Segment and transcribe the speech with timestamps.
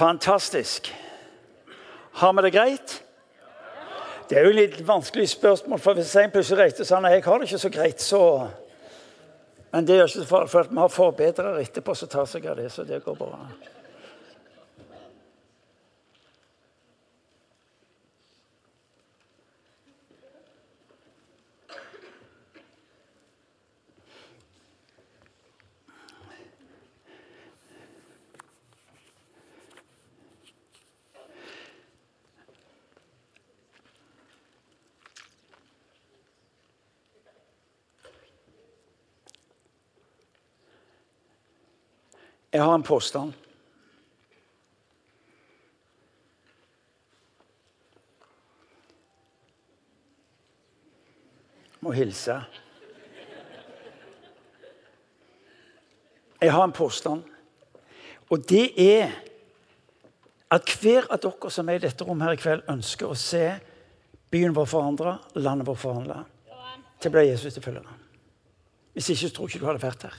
[0.00, 0.94] Fantastisk.
[2.12, 2.92] Har vi det greit?
[4.30, 7.48] Det er jo litt vanskelig spørsmål, for hvis en plutselig reiser sånn jeg har det
[7.50, 8.22] ikke så greit, så
[9.70, 12.56] Men det gjør ikke så farlig, for vi har forbedrere etterpå som tar seg av
[12.56, 13.42] det, så det går bra.
[42.70, 43.32] Har en påstand.
[51.80, 52.36] Må hilse.
[56.40, 57.24] Jeg har en påstand,
[58.30, 59.10] og det er
[60.50, 63.44] at hver av dere som er i dette rommet her i kveld, ønsker å se
[64.32, 66.22] byen vår forandra, landet vårt forandra,
[67.00, 67.98] til å bli Jesus til følgere.
[68.96, 70.16] Hvis ikke så tror jeg ikke du hadde vært her.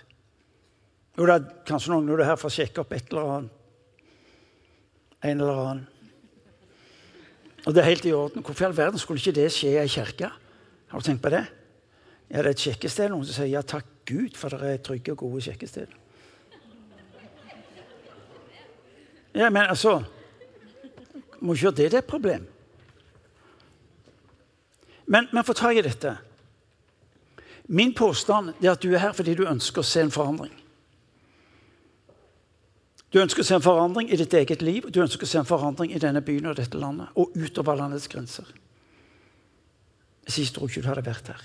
[1.18, 3.58] Jo, det er kanskje noen av er her å sjekke opp et eller annet.
[5.22, 5.88] En eller annen.
[7.66, 8.42] Og det er helt i orden.
[8.42, 10.32] Hvorfor i all verden skulle ikke det skje i ei kirke?
[10.90, 11.44] Har du tenkt på det?
[12.32, 13.12] Ja, det er et sjekkested.
[13.12, 16.00] Noen som sier ja, takk Gud for det er trygge og gode sjekkesteder.
[19.36, 20.02] Ja, men altså
[21.42, 22.44] Må ikke gjøre det til et problem.
[25.10, 26.12] Men, men få tak i dette.
[27.66, 30.54] Min påstand er at du er her fordi du ønsker å se en forandring.
[33.12, 35.48] Du ønsker å se en forandring i ditt eget liv, du ønsker å se en
[35.48, 38.48] forandring i denne byen og dette landet, og utover landets grenser.
[40.28, 41.44] Jeg sier tror ikke du hadde vært her.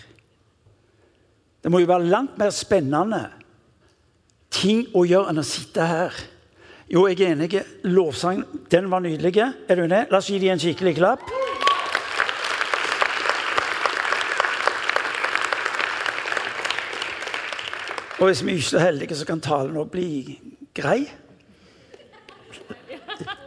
[1.64, 3.25] Det må jo være langt mer spennende
[4.55, 6.14] ting å gjøre enn å sitte her.
[6.86, 7.64] Jo, jeg er enig.
[7.83, 9.34] Lovsangen, den var nydelig.
[9.67, 10.05] Er du enig?
[10.12, 11.27] La oss gi dem en skikkelig klapp.
[18.17, 20.39] Og hvis vi er så heldige, så kan talen òg bli
[20.79, 21.02] grei.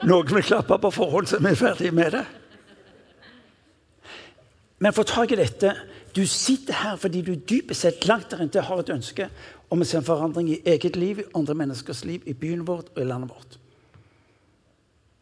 [0.07, 2.25] Noen vil klappe på forhånd, så vi er ferdige med det.
[4.79, 5.73] Men få tak i dette.
[6.15, 9.27] Du sitter her fordi du dypest sett langt der inne har et ønske
[9.69, 12.88] om å se en forandring i eget liv, i andre menneskers liv, i byen vår
[12.95, 13.59] og i landet vårt.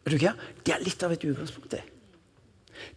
[0.05, 0.35] Er du hva?
[0.63, 1.81] Det er litt av et utgangspunkt, det.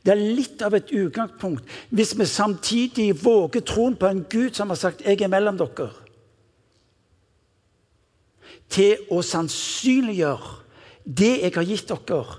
[0.05, 1.65] Det er litt av et utgangspunkt
[1.97, 5.91] hvis vi samtidig våger troen på en Gud som har sagt 'Jeg er mellom dere',
[8.69, 10.60] til å sannsynliggjøre
[11.19, 12.37] det jeg har gitt dere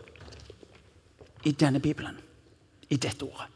[1.46, 2.18] i denne Bibelen,
[2.90, 3.48] i dette ordet.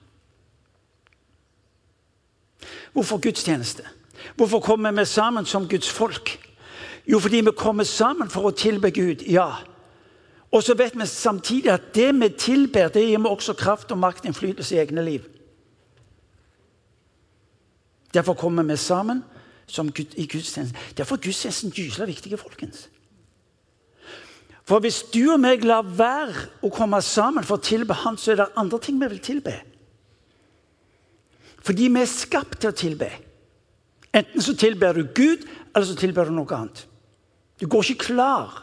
[2.93, 3.83] Hvorfor gudstjeneste?
[4.35, 6.39] Hvorfor kommer vi sammen som Guds folk?
[7.07, 9.51] Jo, fordi vi kommer sammen for å tilbe Gud, ja.
[10.51, 13.99] Og så vet vi samtidig at det vi tilber, det gir vi også kraft og
[14.01, 15.27] makt og innflytelse i egne liv.
[18.13, 19.23] Derfor kommer vi sammen
[20.15, 20.77] i gudstjenesten.
[20.97, 22.89] Derfor er gudstjenesten gyselig viktig, folkens.
[24.65, 28.33] For hvis du og meg lar være å komme sammen for å tilbe Han, så
[28.33, 29.53] er det andre ting vi vil tilbe.
[31.65, 33.09] Fordi vi er skapt til å tilbe.
[34.15, 36.85] Enten så tilber du Gud, eller så tilber du noe annet.
[37.61, 38.61] Du går ikke klar.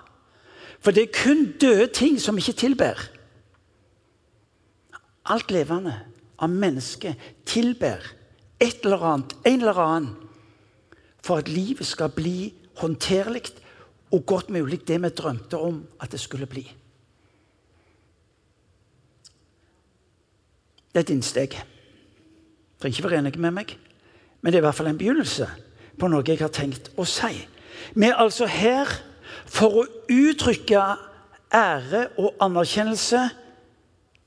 [0.82, 2.98] For det er kun døde ting som ikke tilber.
[5.30, 5.94] Alt levende
[6.42, 8.02] av mennesket tilber
[8.62, 10.14] et eller annet, en eller annen,
[11.22, 13.44] for at livet skal bli håndterlig
[14.12, 16.62] og godt mulig det vi drømte om at det skulle bli.
[20.92, 21.56] Det er et innsteg.
[22.80, 23.78] Trenger ikke være enig med meg,
[24.42, 25.48] men det er i hvert fall en begynnelse
[25.98, 27.32] på noe jeg har tenkt å si.
[27.94, 28.90] Vi er altså her
[29.48, 30.82] for å uttrykke
[31.52, 33.22] ære og anerkjennelse,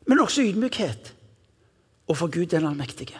[0.05, 1.13] men også ydmykhet
[2.07, 3.19] overfor Gud den allmektige.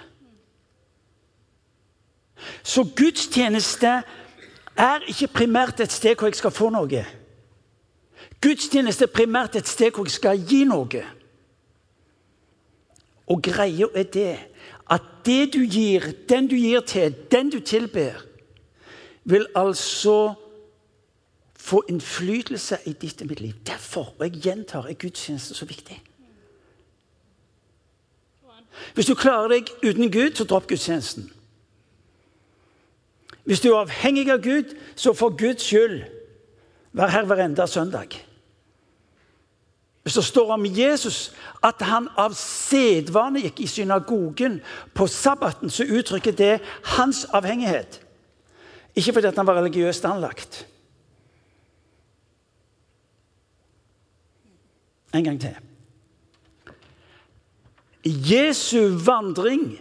[2.63, 4.01] Så gudstjeneste
[4.77, 7.05] er ikke primært et sted hvor jeg skal få noe.
[8.41, 11.03] Gudstjeneste er primært et sted hvor jeg skal gi noe.
[13.27, 14.33] Og greia er det
[14.91, 18.21] at det du gir, den du gir til, den du tilber,
[19.23, 20.33] vil altså
[21.55, 23.53] få innflytelse i ditt og mitt liv.
[23.65, 25.97] Derfor, og jeg gjentar, er gudstjeneste så viktig.
[28.93, 31.31] Hvis du klarer deg uten Gud, så dropp gudstjenesten.
[33.45, 36.01] Hvis du er avhengig av Gud, så for Guds skyld
[36.95, 38.17] vær her hver enda søndag.
[40.05, 41.33] Hvis det står om Jesus
[41.65, 44.59] at han av sedvane gikk i synagogen
[44.93, 46.59] på sabbaten, så uttrykker det
[46.97, 48.01] hans avhengighet.
[48.95, 50.67] Ikke fordi han var religiøst anlagt.
[55.13, 55.55] En gang til.
[58.05, 59.71] Jesu vandring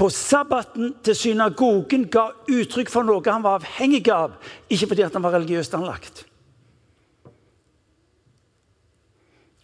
[0.00, 4.38] på sabbaten til synagogen ga uttrykk for noe han var avhengig av,
[4.72, 6.22] ikke fordi han var religiøst anlagt.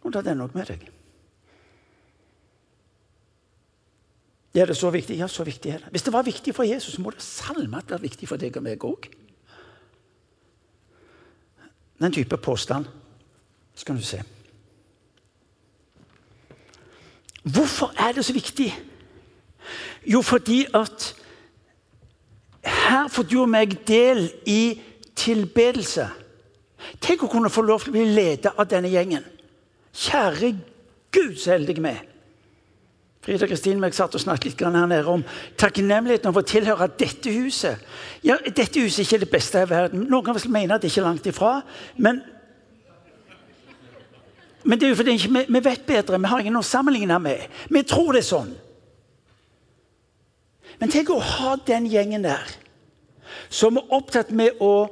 [0.05, 0.83] Og er det noe med deg.
[4.56, 5.17] Er det så viktig?
[5.19, 5.93] Ja, så viktig er det.
[5.93, 8.85] Hvis det var viktig for Jesus, må det salmet være viktig for deg og meg
[8.85, 9.09] òg.
[11.97, 12.88] Den type påstand
[13.77, 14.21] skal du se.
[17.41, 18.69] Hvorfor er det så viktig?
[20.06, 21.14] Jo, fordi at
[22.67, 24.79] her får du og meg del i
[25.19, 26.06] tilbedelse.
[27.03, 29.25] Tenk å kunne få lov til å bli ledet av denne gjengen.
[29.97, 30.53] Kjære
[31.14, 32.05] Gud, så heldig vi er.
[33.26, 35.25] Frida Kristin og jeg satt og snakket litt her nede om
[35.58, 37.81] takknemligheten over å tilhøre dette huset.
[38.23, 40.05] Ja, Dette huset er ikke det beste i verden.
[40.11, 41.56] Noen vil mene at det ikke er langt ifra.
[41.97, 42.20] Men,
[44.62, 46.20] men det er jo fordi vi, vi vet bedre.
[46.23, 47.49] Vi har ingen å sammenligne med.
[47.75, 48.55] Vi tror det er sånn.
[50.81, 52.55] Men tenk å ha den gjengen der
[53.52, 54.88] som er opptatt med å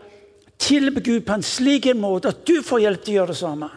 [0.61, 3.71] tilbe Gud på en slik måte at du får hjelp til å gjøre det samme.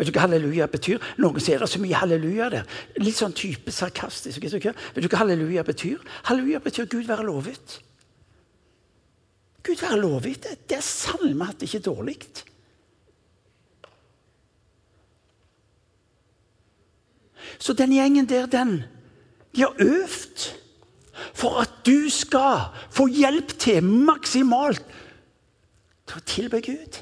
[0.00, 0.96] Vet du hva halleluja betyr?
[1.20, 2.68] Noen sier det så mye halleluja der.
[3.04, 4.40] Litt sånn type sarkastisk.
[4.40, 5.98] Vet du hva halleluja betyr?
[6.30, 7.74] Halleluja betyr Gud være lovet.
[9.60, 10.48] Gud være lovet.
[10.64, 12.16] Det er salme at det ikke er dårlig.
[17.60, 18.82] Så den gjengen der, den
[19.56, 20.56] De har øvd
[21.34, 24.84] for at du skal få hjelp til maksimalt
[26.06, 26.98] til å tilbe Gud.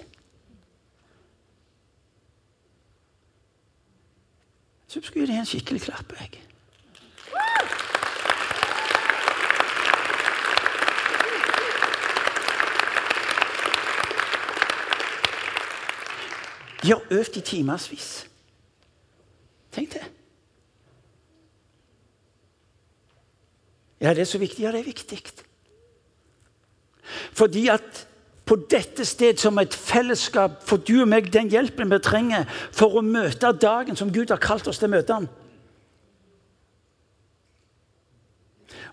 [4.88, 6.12] Så skulle jeg gi deg en skikkelig klapp.
[6.20, 6.43] jeg.
[16.82, 18.26] De har øvd i timevis.
[19.72, 20.18] Tenk det.
[24.00, 24.62] Ja, det er så viktig.
[24.62, 25.23] Ja, det er viktig.
[27.33, 28.05] Fordi at
[28.49, 32.97] på dette sted som et fellesskap får du og meg den hjelpen vi trenger for
[32.97, 35.29] å møte dagen som Gud har kalt oss til å møte den.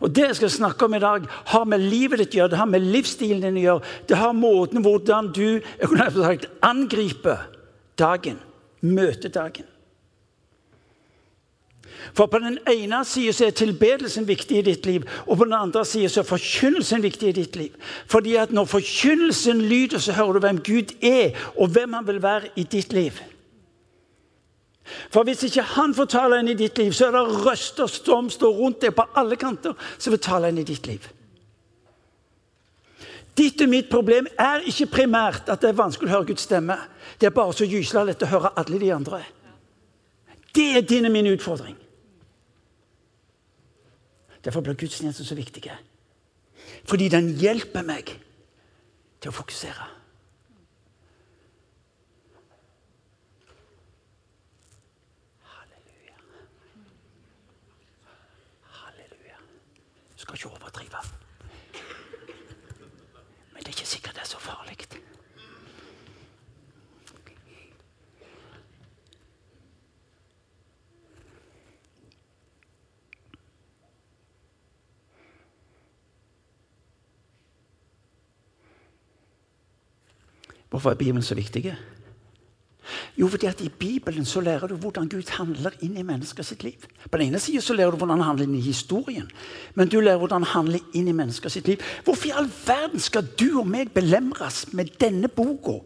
[0.03, 2.59] Og Det jeg skal snakke om i dag, har med livet ditt å gjøre, det
[2.59, 3.93] har med livsstilen din å gjøre.
[4.09, 7.47] Det har måten hvordan du jeg kunne sagt, angriper
[7.97, 8.41] dagen,
[8.81, 9.69] møter dagen.
[12.13, 15.85] For på den ene sida er tilbedelsen viktig i ditt liv, og på den andre
[15.85, 17.75] sida er forkynnelsen viktig i ditt liv.
[18.07, 22.21] Fordi at når forkynnelsen lyder, så hører du hvem Gud er, og hvem han vil
[22.23, 23.19] være i ditt liv.
[25.09, 28.29] For hvis ikke han får tale inn i ditt liv, så er det røster som
[28.29, 31.07] står rundt deg på alle kanter, som vil tale inn i ditt liv.
[33.35, 36.77] Ditt og mitt problem er ikke primært at det er vanskelig å høre Guds stemme.
[37.19, 39.23] Det er bare så gyselig lett å høre alle de andre.
[40.55, 41.75] Det er din og min utfordring.
[44.45, 45.71] Derfor blir gudstjenesten så viktig.
[46.85, 48.11] Fordi den hjelper meg
[49.21, 49.87] til å fokusere.
[55.55, 56.19] Halleluja.
[58.77, 59.41] Halleluja.
[60.13, 61.01] Du skal ikke overdrive.
[63.49, 64.75] Men det er ikke sikkert det er så farlig.
[80.85, 81.75] Hvorfor er Bibelen så viktig?
[83.17, 86.85] Jo, fordi at I Bibelen så lærer du hvordan Gud handler inn i menneskers liv.
[87.11, 89.25] På den ene siden så lærer du hvordan han handler inn i historien,
[89.73, 91.81] men du lærer hvordan han handler inn i menneskers liv.
[92.03, 95.79] Hvorfor i all verden skal du og meg belemres med denne boka?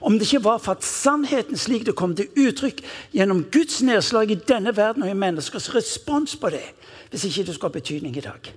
[0.00, 4.30] Om det ikke var for at sannheten slik det kom til uttrykk gjennom Guds nedslag
[4.30, 6.62] i denne verden og i menneskers respons på det,
[7.10, 8.54] hvis ikke det skal ha betydning i dag.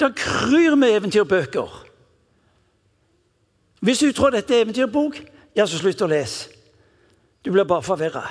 [0.00, 1.89] Det kryr med eventyrbøker
[3.80, 5.18] hvis du tror dette er eventyrbok,
[5.56, 6.50] ja, så slutt å lese.
[7.44, 8.26] Du blir bare forvirra.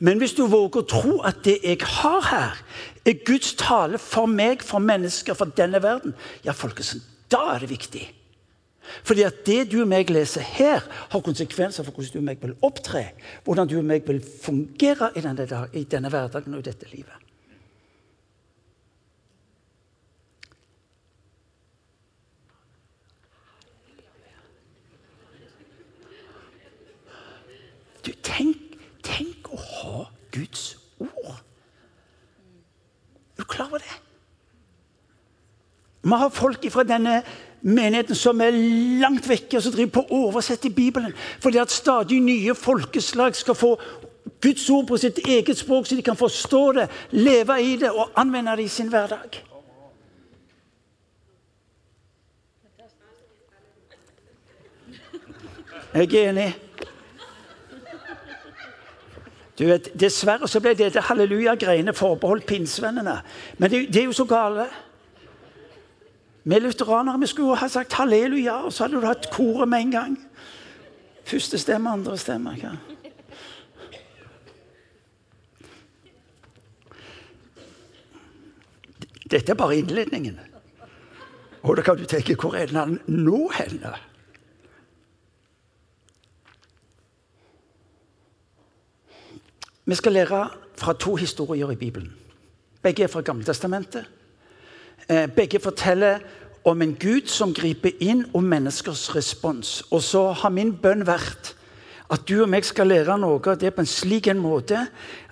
[0.00, 2.60] Men hvis du våger å tro at det jeg har her,
[3.04, 6.14] er Guds tale for meg, for mennesker, for denne verden,
[6.46, 6.94] ja, folkens,
[7.32, 8.04] da er det viktig.
[9.06, 12.40] Fordi at det du og meg leser her, har konsekvenser for hvordan du og meg
[12.42, 13.10] vil opptre.
[13.44, 17.29] Hvordan du og meg vil fungere i denne, i denne hverdagen og i dette livet.
[28.10, 28.58] Du, tenk,
[29.06, 29.98] tenk å ha
[30.34, 31.36] Guds ord.
[33.36, 33.98] Er du klar over det?
[36.02, 37.20] Vi har folk fra denne
[37.62, 38.56] menigheten som er
[38.98, 41.12] langt vekke, og som driver på å oversette Bibelen.
[41.44, 43.76] Fordi at stadig nye folkeslag skal få
[44.42, 48.10] Guds ord på sitt eget språk, så de kan forstå det, leve i det og
[48.18, 49.38] anvende det i sin hverdag.
[55.94, 56.69] Jeg er enig.
[59.60, 63.18] Du vet, Dessverre så ble dette halleluja-greiene forbeholdt pinsevennene.
[63.58, 64.64] Men det, det, er jo så gale.
[66.48, 69.92] Vi lutheranere vi skulle ha sagt halleluja, og så hadde du hatt koret med en
[69.92, 70.16] gang.
[71.28, 72.56] Første stemme, andre stemme.
[72.62, 72.72] Ja.
[79.30, 80.40] Dette er bare innledningen.
[81.62, 83.92] Og da kan du tenke hvor er den nå henne?
[89.90, 92.12] Vi skal lære fra to historier i Bibelen.
[92.82, 94.04] Begge er fra Gammeltestamentet.
[95.08, 96.18] Eh, begge forteller
[96.64, 99.82] om en Gud som griper inn, og menneskers respons.
[99.90, 101.56] Og så har min bønn vært
[102.10, 104.86] at du og meg skal lære noe av det på en slik en måte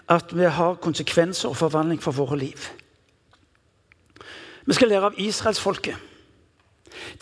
[0.09, 2.69] at vi har konsekvenser og forvandling for våre liv.
[4.67, 5.95] Vi skal lære av israelsfolket.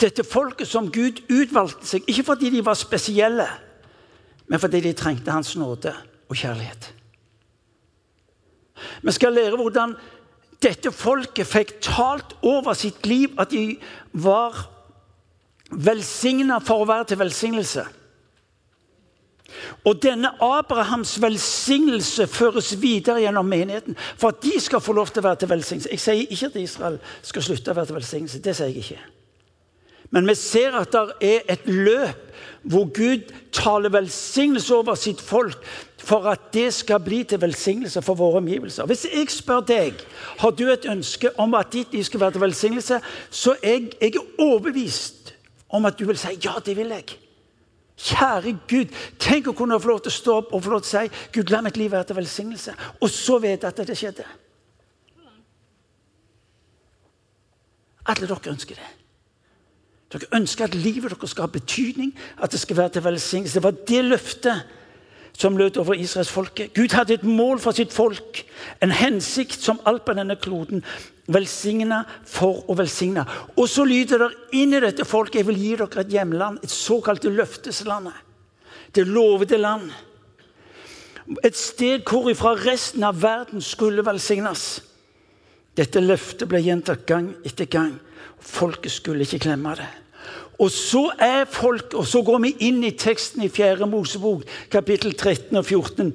[0.01, 3.45] Dette folket som Gud utvalgte seg, ikke fordi de var spesielle,
[4.47, 5.93] men fordi de trengte Hans nåde
[6.29, 6.96] og kjærlighet.
[9.03, 9.95] Vi skal lære hvordan
[10.63, 13.77] dette folket fikk talt over sitt liv at de
[14.17, 14.65] var
[15.71, 17.85] velsigna for å være til velsignelse.
[19.87, 25.23] Og denne Abrahams velsignelse føres videre gjennom menigheten for at de skal få lov til
[25.23, 25.93] å være til velsignelse.
[25.93, 28.43] Jeg sier ikke at Israel skal slutte å være til velsignelse.
[28.43, 29.16] Det sier jeg ikke.
[30.09, 32.23] Men vi ser at det er et løp
[32.67, 35.59] hvor Gud taler velsignelse over sitt folk
[35.97, 38.85] for at det skal bli til velsignelse for våre omgivelser.
[38.85, 40.01] Hvis jeg spør deg
[40.39, 42.99] har du et ønske om at ditt liv skal være til velsignelse,
[43.29, 45.33] så jeg, jeg er overbevist
[45.69, 47.17] om at du vil si ja, det vil jeg.
[47.97, 50.99] Kjære Gud, tenk å kunne få lov til å stå opp og få lov til
[50.99, 52.75] å si Gud, la mitt liv være til velsignelse.
[53.01, 54.27] Og så vet jeg at det skjedde.
[58.07, 58.91] Alle dere ønsker det.
[60.13, 63.59] Dere ønsker at livet deres skal ha betydning, at det skal være til velsignelse.
[63.59, 64.61] Det var det løftet
[65.37, 66.69] som lød over Israels folke.
[66.75, 68.45] Gud hadde et mål for sitt folk,
[68.81, 70.83] en hensikt som alt på denne kloden.
[71.27, 73.25] Velsigna for å velsigne.
[73.57, 76.71] Og så lyder det inn i dette folket jeg vil gi dere et hjemland, et
[76.71, 78.15] såkalt løfteslandet.
[78.95, 79.91] Det lovede land.
[81.43, 84.79] Et sted hvorifra resten av verden skulle velsignes.
[85.77, 87.97] Dette løftet ble gjentatt gang etter gang.
[88.39, 89.87] Folket skulle ikke glemme det.
[90.57, 93.85] Og så er folk, og så går vi inn i teksten i 4.
[93.89, 94.41] Mosebok,
[94.73, 96.13] kapittel 13 og 14.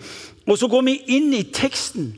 [0.50, 2.08] Og så går vi inn i teksten,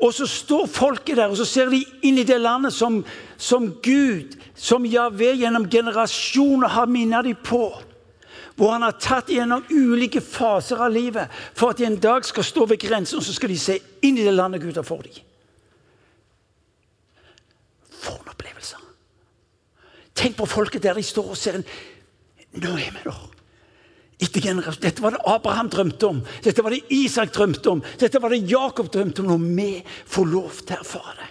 [0.00, 3.02] og så står folket der, og så ser de inn i det landet som,
[3.36, 7.68] som Gud, som Javé gjennom generasjoner har minnet dem på.
[8.56, 12.46] Hvor han har tatt gjennom ulike faser av livet for at de en dag skal
[12.46, 15.02] stå ved grensen og så skal de se inn i det landet Gud har for
[15.02, 15.16] dem.
[17.98, 18.78] For en opplevelse.
[20.14, 21.68] Tenk på folket der de står og ser en
[22.54, 23.22] Nå er vi der.
[24.22, 28.46] Dette var det Abraham drømte om, dette var det Isak drømte om, dette var det
[28.46, 29.26] Jakob drømte om.
[29.26, 29.70] Når vi
[30.06, 31.30] får lov til å erfare det.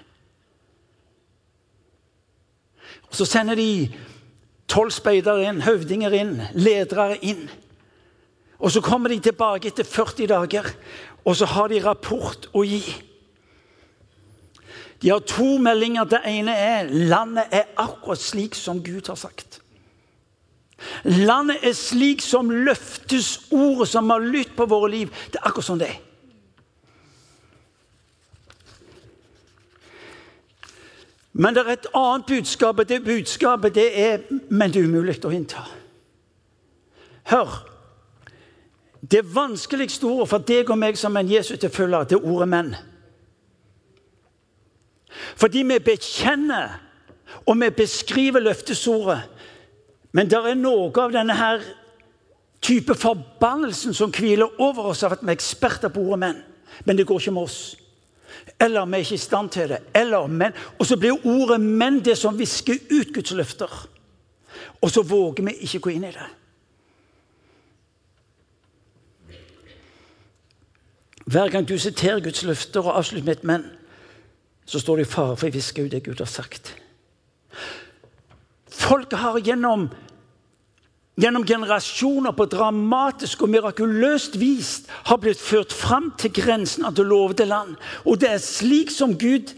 [3.08, 3.88] Og Så sender de
[4.68, 7.48] tolv speidere inn, høvdinger inn, ledere inn.
[8.60, 10.70] Og Så kommer de tilbake etter 40 dager,
[11.25, 12.82] og så har de rapport å gi.
[15.04, 16.08] De har to meldinger.
[16.08, 19.60] Det ene er landet er akkurat slik som Gud har sagt.
[21.04, 25.12] Landet er slik som løftes ordet som har lytt på våre liv.
[25.32, 26.00] Det er akkurat sånn det er.
[31.34, 34.20] Men det er et annet budskap, det budskapet det er
[34.50, 35.66] Men det er umulig å innta.
[37.24, 37.50] Hør.
[39.02, 42.50] Det vanskeligste ordet for deg og meg som en Jesus til følger, det er ordet
[42.50, 42.93] 'menn'.
[45.36, 46.79] Fordi vi bekjenner
[47.46, 49.22] og vi beskriver løftesordet.
[50.12, 51.63] Men det er noe av denne her
[52.63, 56.43] type forbannelsen som hviler over oss av at vi er eksperter på ordet menn.
[56.86, 57.58] Men det går ikke med oss.
[58.62, 59.82] Eller vi er ikke i stand til det.
[59.96, 60.55] Eller menn.
[60.79, 63.88] Og så blir ordet 'menn' det som visker ut Guds løfter.
[64.82, 66.29] Og så våger vi ikke gå inn i det.
[71.25, 73.83] Hver gang du siterer Guds løfter og avslutter med et 'men',
[74.65, 76.74] så står det i fare for å viske ut det Gud har sagt.
[78.74, 79.88] Folket har gjennom,
[81.20, 84.72] gjennom generasjoner på dramatisk og mirakuløst vis
[85.10, 87.75] har blitt ført fram til grensen av det lovede land.
[88.08, 89.53] Og det er slik som Gud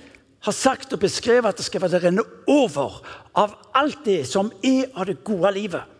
[0.46, 3.02] har sagt og beskrevet at det skal være renne over
[3.38, 5.92] av alt det som er av det gode livet.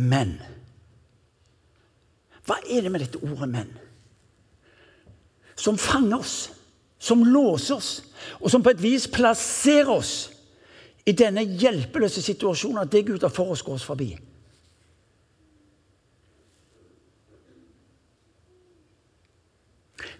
[0.00, 0.38] Men
[2.50, 3.78] Hva er det med dette ordet 'men'?
[5.56, 6.50] Som fanger oss,
[6.98, 8.02] som låser oss,
[8.40, 10.30] og som på et vis plasserer oss
[11.06, 14.18] i denne hjelpeløse situasjonen at det Gud har for oss, går oss forbi.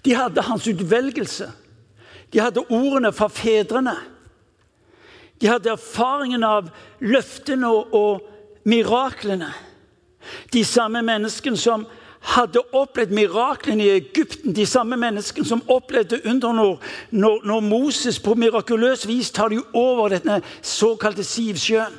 [0.05, 1.51] De hadde hans utvelgelse.
[2.33, 3.97] De hadde ordene fra fedrene.
[5.41, 6.71] De hadde erfaringen av
[7.01, 8.21] løftene og, og
[8.65, 9.53] miraklene.
[10.53, 11.87] De samme menneskene som
[12.21, 16.79] hadde opplevd miraklene i Egypten, de samme menneskene som opplevde under når,
[17.11, 21.97] når, når Moses på mirakuløs vis tar de over denne såkalte Sivsjøen,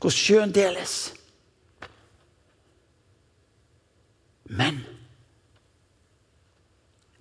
[0.00, 1.14] hvor sjøen deles.
[4.44, 4.84] Men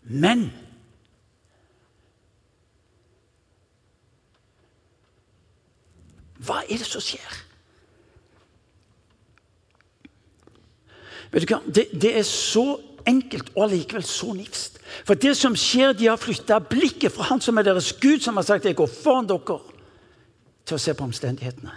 [0.03, 0.51] Men
[6.43, 7.42] Hva er det som skjer?
[11.34, 11.62] Vet du hva?
[11.66, 12.78] Det, det er så
[13.10, 14.78] enkelt og allikevel så nifst.
[15.08, 18.38] For det som skjer, de har flytta blikket fra Han som er deres Gud, som
[18.38, 19.60] har sagt 'jeg går foran dere',
[20.66, 21.72] til å se på omstendighetene.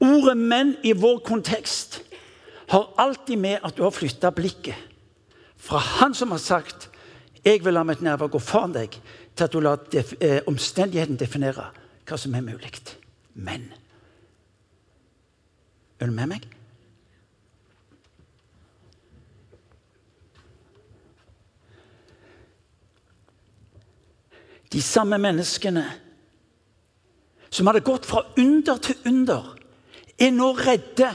[0.00, 2.02] Ordet 'menn' i vår kontekst
[2.68, 4.76] har alltid med at du har flytta blikket
[5.56, 6.90] fra Han som har sagt
[7.44, 9.00] 'jeg vil la mitt nerve gå foran deg',
[9.36, 11.70] til at du lar def eh, omstendigheten definere
[12.06, 12.96] hva som er mulig.
[13.34, 13.72] Men
[16.00, 16.61] Er du med meg?
[24.72, 25.84] De samme menneskene
[27.52, 29.50] som hadde gått fra under til under,
[30.18, 31.10] er nå redde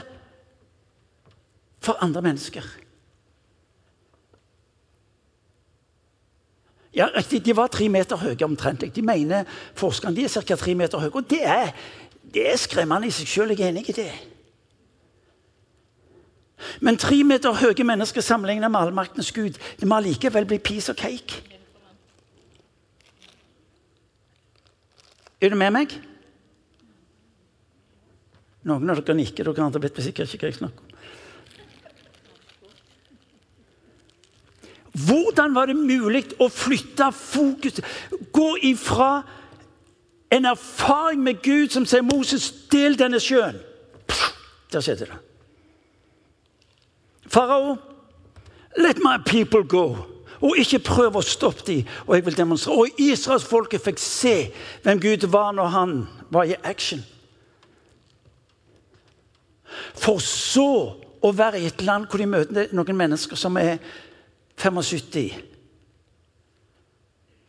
[1.82, 2.62] for andre mennesker.
[6.94, 8.94] Ja, riktig, De var tre meter høye omtrent.
[8.94, 9.44] De mener
[9.74, 10.56] forskerne de er ca.
[10.56, 11.14] tre meter høye.
[11.14, 11.70] Og det er,
[12.34, 13.50] det er skremmende i seg selv.
[13.50, 14.12] Jeg er enig i det.
[16.80, 20.98] Men tre meter høye mennesker sammenlignet med allmaktens gud det må allikevel bli piece of
[20.98, 21.57] cake.
[25.40, 25.94] Er du med meg?
[28.66, 29.46] Noen av dere nikker.
[29.46, 30.94] Dere andre vet sikkert ikke hva jeg snakker om.
[34.98, 37.86] Hvordan var det mulig å flytte fokuset?
[38.34, 39.22] Gå ifra
[40.34, 43.60] en erfaring med Gud som sier 'Moses, del denne sjøen'.
[44.72, 45.18] Der skjedde det.
[47.28, 47.78] Farao,
[48.76, 50.17] let my people go.
[50.44, 51.86] Og ikke prøv å stoppe dem.
[52.06, 52.76] Og jeg vil demonstrere.
[52.78, 54.34] Og israelsfolket fikk se
[54.84, 55.94] hvem Gud var når han
[56.30, 57.02] var i action.
[59.98, 60.70] For så
[61.18, 63.78] å være i et land hvor de møter noen mennesker som er
[64.58, 65.44] 75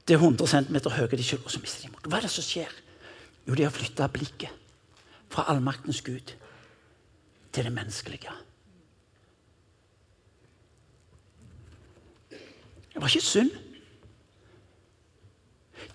[0.09, 2.05] Det er 100 cm høye, de selv, og så mister de mot.
[2.09, 2.71] Hva er det som skjer?
[3.45, 4.49] Jo, de har flytta blikket
[5.29, 6.33] fra allmaktens Gud
[7.53, 8.33] til det menneskelige.
[12.99, 13.51] Det var ikke synd.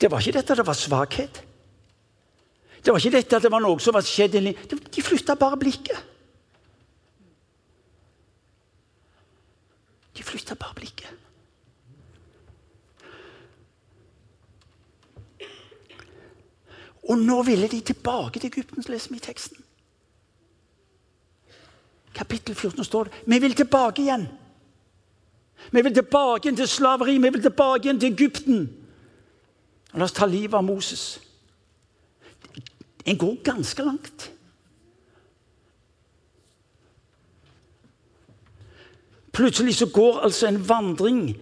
[0.01, 1.41] Det var ikke dette at det var svakhet.
[2.85, 5.99] Det var ikke dette at det var noe som var skjedd De flytta bare blikket.
[10.17, 11.13] De flytta bare blikket.
[17.05, 19.61] Og nå ville de tilbake til Egypten, leser vi i teksten.
[22.15, 24.25] Kapittel 14 står det vi vil tilbake igjen.
[25.73, 28.69] Vi vil tilbake til slaveri, vi vil tilbake til Egypten.
[29.93, 31.21] Og la oss ta livet av Moses.
[33.07, 34.31] En går ganske langt.
[39.35, 41.37] Plutselig så går altså en vandring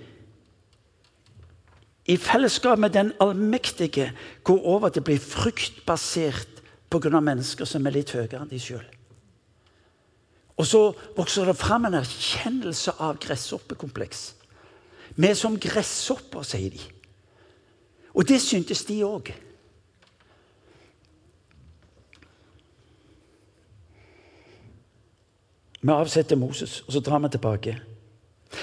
[2.07, 4.13] i fellesskap med den allmektige
[4.45, 7.21] går over til å bli fryktbasert pga.
[7.21, 8.85] mennesker som er litt høyere enn de sjøl.
[10.63, 10.81] Og så
[11.17, 14.21] vokser det fram en erkjennelse av gresshoppekompleks.
[15.17, 16.85] Vi er som gresshopper, sier de.
[18.15, 19.33] Og det syntes de òg.
[25.83, 27.77] Vi avsetter Moses, og så drar vi tilbake.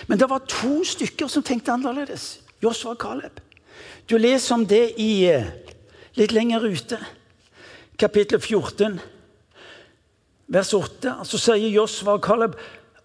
[0.07, 2.39] Men det var to stykker som tenkte annerledes.
[2.63, 3.43] Joshua og Caleb.
[4.07, 5.51] Du leser om det i, eh,
[6.15, 6.97] litt lenger ute,
[7.99, 9.01] kapittel 14
[10.49, 12.57] vers 8, så sier Josva og Caleb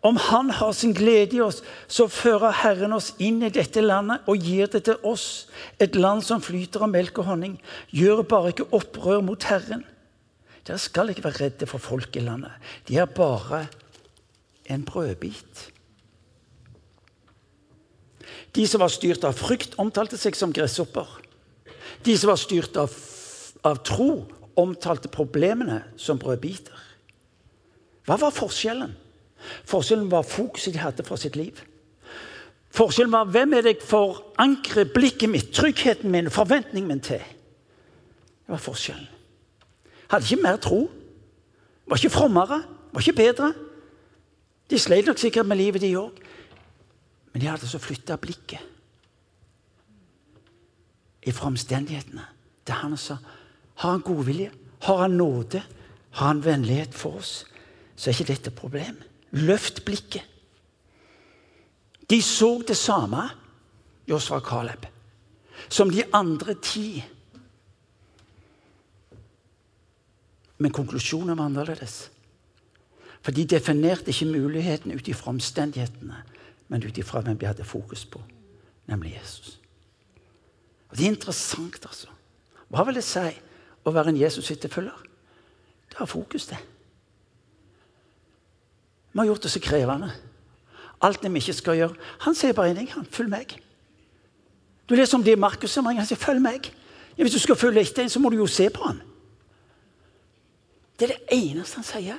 [0.05, 4.27] om han har sin glede i oss, så fører Herren oss inn i dette landet
[4.29, 5.47] og gir det til oss,
[5.81, 7.55] et land som flyter av melk og honning.
[7.89, 9.87] Gjør bare ikke opprør mot Herren.
[10.65, 12.53] Dere skal ikke være redde for folk i landet.
[12.85, 13.65] De er bare
[14.69, 15.71] en brødbit.
[18.55, 21.09] De som var styrt av frykt, omtalte seg som gresshopper.
[22.05, 22.93] De som var styrt av,
[23.65, 24.27] av tro,
[24.61, 26.84] omtalte problemene som brødbiter.
[28.05, 28.93] Hva var forskjellen?
[29.69, 31.61] Forskjellen var fokuset de hadde for sitt liv.
[32.75, 37.23] Forskjellen var hvem er det jeg forankrer blikket mitt, tryggheten min, forventningen min til.
[38.45, 39.09] Det var forskjellen.
[40.11, 40.83] Hadde ikke mer tro.
[41.87, 42.63] Var ikke frommere.
[42.93, 43.53] Var ikke bedre.
[44.71, 46.21] De sleit nok sikkert med livet, de òg.
[47.33, 48.71] Men de hadde så flytta blikket
[51.25, 52.25] ifra omstendighetene
[52.67, 53.23] til han som
[53.81, 54.51] har han godvilje,
[54.85, 55.63] har han nåde,
[56.11, 57.47] har han vennlighet for oss,
[57.97, 58.97] så er ikke dette et problem.
[59.33, 60.23] Løft blikket.
[62.11, 63.23] De så det samme,
[64.09, 64.87] Josfa og Caleb,
[65.69, 67.05] som de andre ti.
[70.59, 72.11] Men konklusjonen var annerledes.
[73.25, 76.21] For de definerte ikke muligheten ut ifra omstendighetene,
[76.69, 78.21] men ut ifra hvem de hadde fokus på,
[78.87, 79.61] nemlig Jesus.
[80.91, 82.09] Og Det er interessant, altså.
[82.69, 83.25] Hva vil det si
[83.85, 85.01] å være en Jesus-etterfølger?
[85.89, 86.59] Det har fokus, det.
[89.15, 90.11] Vi har gjort det så krevende.
[91.01, 91.95] Alt det vi ikke skal gjøre.
[92.27, 92.91] Han sier bare én ting.
[92.97, 93.55] Han, følg meg.
[94.89, 95.75] Du leser om det i Markus.
[95.79, 96.67] Han sier, følg meg.
[97.15, 98.99] Ja, hvis du skal følge etter en, så må du jo se på han.
[100.99, 102.19] Det er det eneste han sier.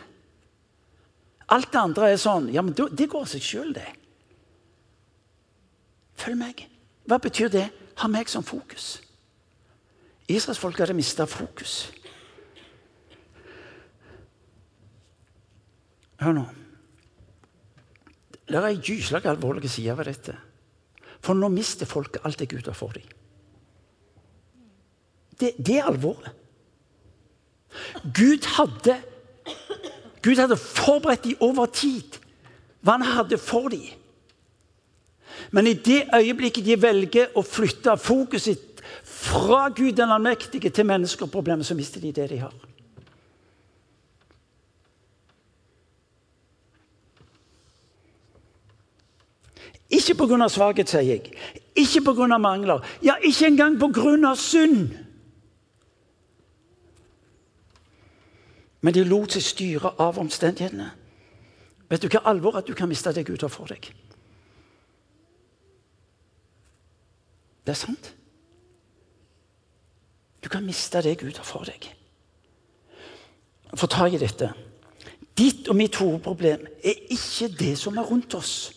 [1.51, 3.85] Alt det andre er sånn Ja, men det går av seg sjøl, det.
[6.15, 6.63] Følg meg.
[7.05, 7.67] Hva betyr det?
[7.99, 9.01] Ha meg som fokus.
[10.31, 11.89] Israelsfolket hadde mista fokus.
[16.23, 16.45] Hør nå.
[18.45, 20.35] Det er ei gyselig alvorlig side ved dette.
[21.19, 23.07] For nå mister folket alt det Gud har for dem.
[25.39, 26.31] Det, det er alvoret.
[28.15, 28.95] Gud hadde
[30.23, 32.21] Gud hadde forberedt dem over tid
[32.85, 33.89] hva han hadde for dem.
[35.51, 41.27] Men i det øyeblikket de velger å flytte fokuset fra Gud den allmektige til mennesker
[41.27, 42.53] og problemer, så mister de det de har.
[49.95, 50.47] Ikke pga.
[50.49, 51.31] svakhet, sier jeg.
[51.75, 52.37] Ikke pga.
[52.37, 52.83] mangler.
[53.03, 54.35] Ja, ikke engang pga.
[54.35, 54.89] synd.
[58.81, 60.91] Men de lot seg styre av omstendighetene.
[61.89, 63.87] Vet du hva alvor at du kan miste det Gud har for deg?
[67.65, 68.11] Det er sant.
[70.43, 71.89] Du kan miste det Gud har for deg.
[73.73, 74.51] Få tak i dette.
[75.37, 78.74] Ditt og mitt hovedproblem er ikke det som er rundt oss.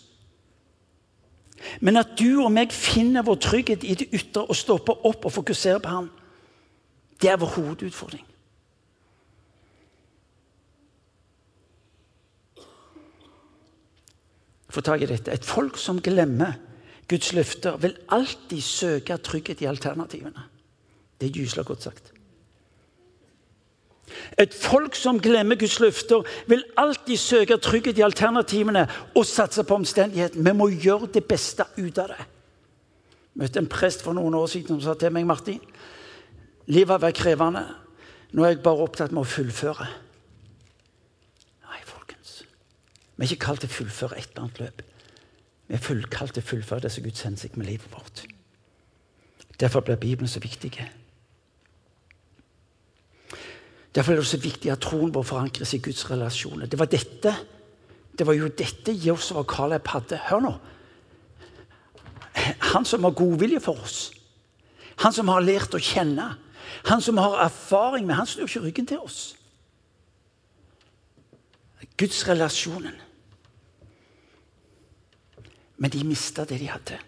[1.80, 5.34] Men at du og meg finner vår trygghet i det ytre og stopper opp og
[5.34, 6.10] fokuserer på ham,
[7.18, 8.24] det er vår hovedutfordring.
[14.68, 15.32] Få tak i dette.
[15.32, 16.58] Et folk som glemmer
[17.08, 20.44] Guds løfter, vil alltid søke trygghet i alternativene.
[21.18, 22.12] Det er gyselig godt sagt.
[24.38, 29.78] Et folk som glemmer Guds løfter, vil alltid søke trygghet i alternativene og satse på
[29.80, 30.44] omstendigheten.
[30.44, 32.18] Vi må gjøre det beste ut av det.
[32.18, 35.60] Jeg møtte en prest for noen år siden som sa til meg Martin,
[36.66, 37.64] livet har vært krevende.
[38.32, 39.86] Nå er jeg bare opptatt med å fullføre.
[41.68, 42.42] Nei, folkens.
[43.16, 44.82] Vi er ikke kalt til å fullføre et eller annet løp.
[45.68, 48.24] Vi er fullkalt til å fullføre det som Guds hensikt med livet vårt.
[49.60, 50.74] Derfor blir Bibelen så viktig.
[53.94, 56.66] Derfor er det også viktig at troen vår forankres i Guds relasjoner.
[56.66, 57.34] Det var dette
[58.18, 60.18] det var jo dette Josef og Caleb hadde.
[60.26, 60.52] Hør nå.
[62.72, 63.98] Han som har godvilje for oss.
[65.04, 66.32] Han som har lært å kjenne.
[66.90, 69.36] Han som har erfaring med Han snur ikke ryggen til oss.
[71.98, 72.96] Guds relasjonen.
[75.78, 76.98] Men de mista det de hadde.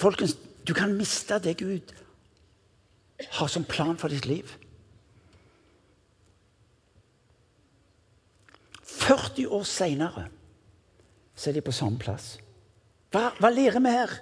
[0.00, 1.92] Folkens, du kan miste det Gud
[3.18, 4.50] har som plan for ditt liv.
[8.98, 10.28] 40 år seinere
[11.38, 12.36] er de på samme plass.
[13.14, 14.14] Hva, hva lærer vi her?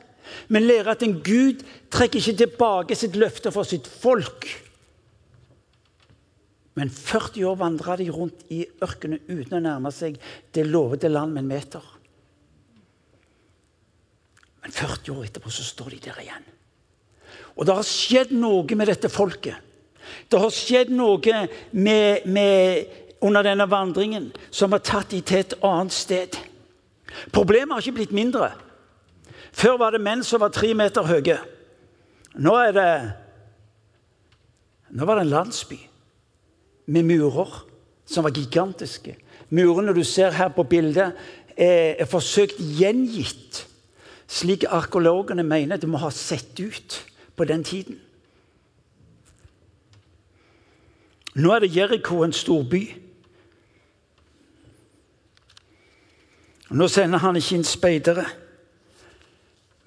[0.53, 4.47] Vi lærer at en Gud trekker ikke tilbake sitt løfte for sitt folk.
[6.77, 10.19] Men 40 år vandra de rundt i ørkenen uten å nærme seg
[10.53, 11.87] det lovede land med en meter.
[14.61, 16.47] Men 40 år etterpå så står de der igjen.
[17.57, 19.57] Og det har skjedd noe med dette folket.
[20.29, 21.41] Det har skjedd noe
[21.73, 22.87] med, med,
[23.25, 26.39] under denne vandringen som har tatt dem til et annet sted.
[27.33, 28.53] Problemet har ikke blitt mindre.
[29.57, 31.39] Før var det menn som var tre meter høye.
[32.37, 32.91] Nå er det
[34.97, 35.77] Nå var det en landsby
[36.95, 37.57] med murer
[38.07, 39.17] som var gigantiske,
[39.51, 41.17] murene du ser her på bildet,
[41.59, 43.65] er, forsøkt gjengitt
[44.31, 47.01] slik arkeologene mener det må ha sett ut
[47.37, 48.01] på den tiden.
[51.37, 52.83] Nå er det Jeriko en storby.
[56.71, 58.25] Nå sender han ikke inn speidere,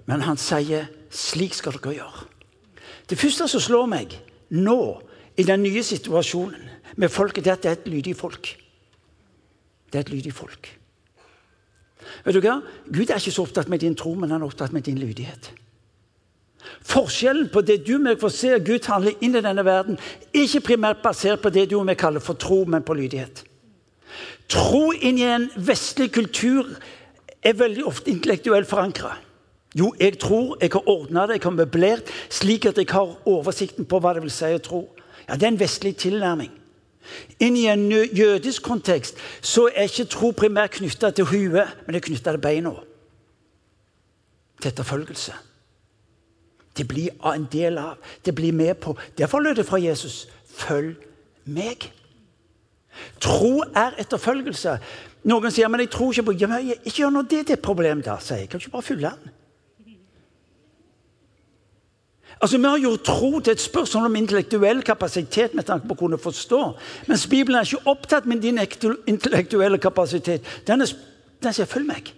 [0.05, 2.25] men han sier 'slik skal dere gjøre'.
[3.09, 5.01] Det første som slår meg nå,
[5.37, 8.57] i den nye situasjonen med folket, det er at det er et lydig folk.
[9.91, 10.79] Det er et lydig folk.
[12.25, 12.61] Vet du hva?
[12.85, 15.51] Gud er ikke så opptatt med din tro, men han er opptatt med din lydighet.
[16.89, 19.99] Forskjellen på det du og meg får se Gud handle inn i denne verden,
[20.33, 23.43] er ikke primært basert på det du og meg kaller for tro, men på lydighet.
[24.49, 26.67] Tro inn i en vestlig kultur
[27.45, 29.15] er veldig ofte intellektuelt forankra.
[29.77, 33.85] Jo, jeg tror, jeg har ordna det, jeg har møblert slik at jeg har oversikten
[33.85, 34.87] på hva det vil si å tro.
[35.27, 36.51] Ja, Det er en vestlig tilnærming.
[37.39, 42.01] Inn i en jødisk kontekst så er ikke tro primært knytta til huet, men det
[42.01, 42.73] er knytta til beina.
[44.61, 45.33] Til etterfølgelse.
[46.79, 48.95] Det blir en del av, det blir med på.
[49.17, 50.95] Derfor lød det fra Jesus følg
[51.43, 51.89] meg.
[53.19, 54.77] Tro er etterfølgelse.
[55.27, 57.63] Noen sier men jeg tror ikke på ja, men Ikke gjør nå det til et
[57.63, 58.49] problem, da, sier jeg.
[58.49, 59.35] Kan du ikke bare fylle den?
[62.39, 65.99] Altså, Vi har gjort tro til et spørsmål om intellektuell kapasitet med tanke på å
[66.05, 66.61] kunne forstå.
[67.11, 68.59] Mens Bibelen er ikke opptatt med din
[69.07, 70.47] intellektuelle kapasitet.
[70.67, 70.95] Den, er,
[71.43, 72.13] den sier 'følg meg'.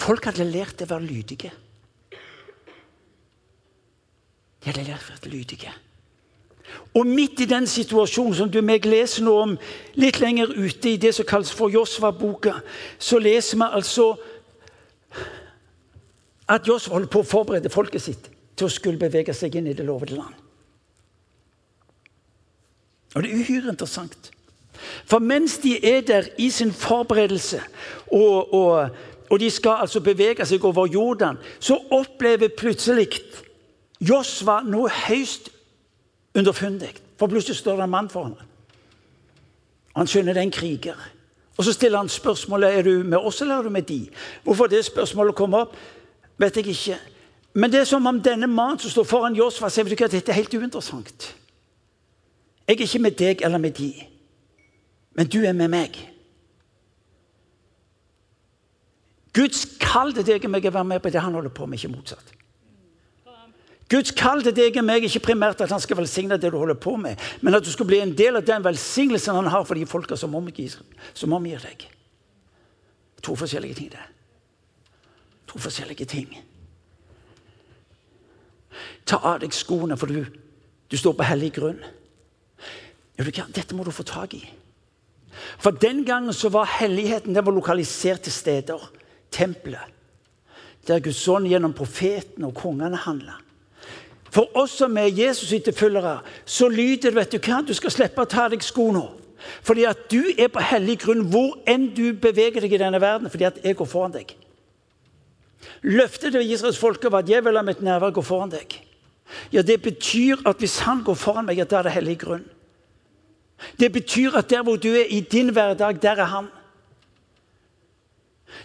[0.00, 1.52] Folk hadde lært å være lydige.
[4.60, 5.72] De hadde lært å være lydige.
[6.94, 9.56] Og midt i den situasjonen som du meg leser nå om
[9.98, 12.60] litt lenger ute i det som kalles for Josva-boka,
[12.98, 14.12] så leser vi altså
[16.50, 19.76] at Josva holder på å forberede folket sitt til å skulle bevege seg inn i
[19.76, 20.34] det lovede land.
[23.14, 24.30] Og Det er uhyre interessant.
[25.04, 27.60] For mens de er der i sin forberedelse,
[28.06, 28.90] og, og,
[29.30, 33.20] og de skal altså bevege seg over Jordan, så opplever plutselig
[34.00, 35.50] Josva noe høyst
[36.34, 36.94] underfundig.
[37.18, 38.46] For plutselig står det en mann foran ham.
[39.96, 41.08] Han skjønner det er en kriger.
[41.56, 44.08] Og Så stiller han spørsmålet er du med oss eller er du med de.
[44.44, 45.76] Hvorfor det spørsmålet kommer opp,
[46.38, 46.98] vet jeg ikke.
[47.54, 50.38] Men det er som om denne mannen som står foran Josfa, sier at dette er
[50.38, 51.34] helt uinteressant.
[52.68, 53.92] Jeg er ikke med deg eller med de,
[55.14, 56.09] men du er med meg.
[59.36, 61.66] Guds kall til deg og meg er å være med på det han holder på
[61.66, 62.32] med, ikke motsatt.
[63.90, 66.58] Guds kall til deg og meg er ikke primært at han skal velsigne det du
[66.58, 69.66] holder på med, men at du skal bli en del av den velsignelsen han har
[69.66, 70.34] for de folka som
[71.14, 71.86] som omgir deg.
[73.22, 74.06] To forskjellige ting, det.
[75.46, 76.38] To forskjellige ting.
[79.04, 80.24] Ta av deg skoene, for du,
[80.90, 81.82] du står på hellig grunn.
[83.18, 84.44] Dette må du få tak i.
[85.58, 88.90] For Den gangen så var helligheten den var lokalisert til steder.
[89.30, 89.96] Tempelet.
[90.88, 93.36] Der Guds ånd gjennom profetene og kongene handla.
[94.30, 98.22] For oss som er Jesus' etterfølgere, så lyder det vet du hva, du skal slippe
[98.22, 99.08] å ta av deg skoene.
[99.66, 103.30] Fordi at du er på hellig grunn hvor enn du beveger deg i denne verden.
[103.32, 104.34] Fordi at jeg går foran deg.
[105.82, 108.78] Løftet til Israels folke var at jeg vil la mitt nærvær gå foran deg.
[109.52, 112.44] Ja, Det betyr at hvis han går foran meg, at da er det hellig grunn.
[113.78, 116.48] Det betyr at der hvor du er i din hverdag, der er han.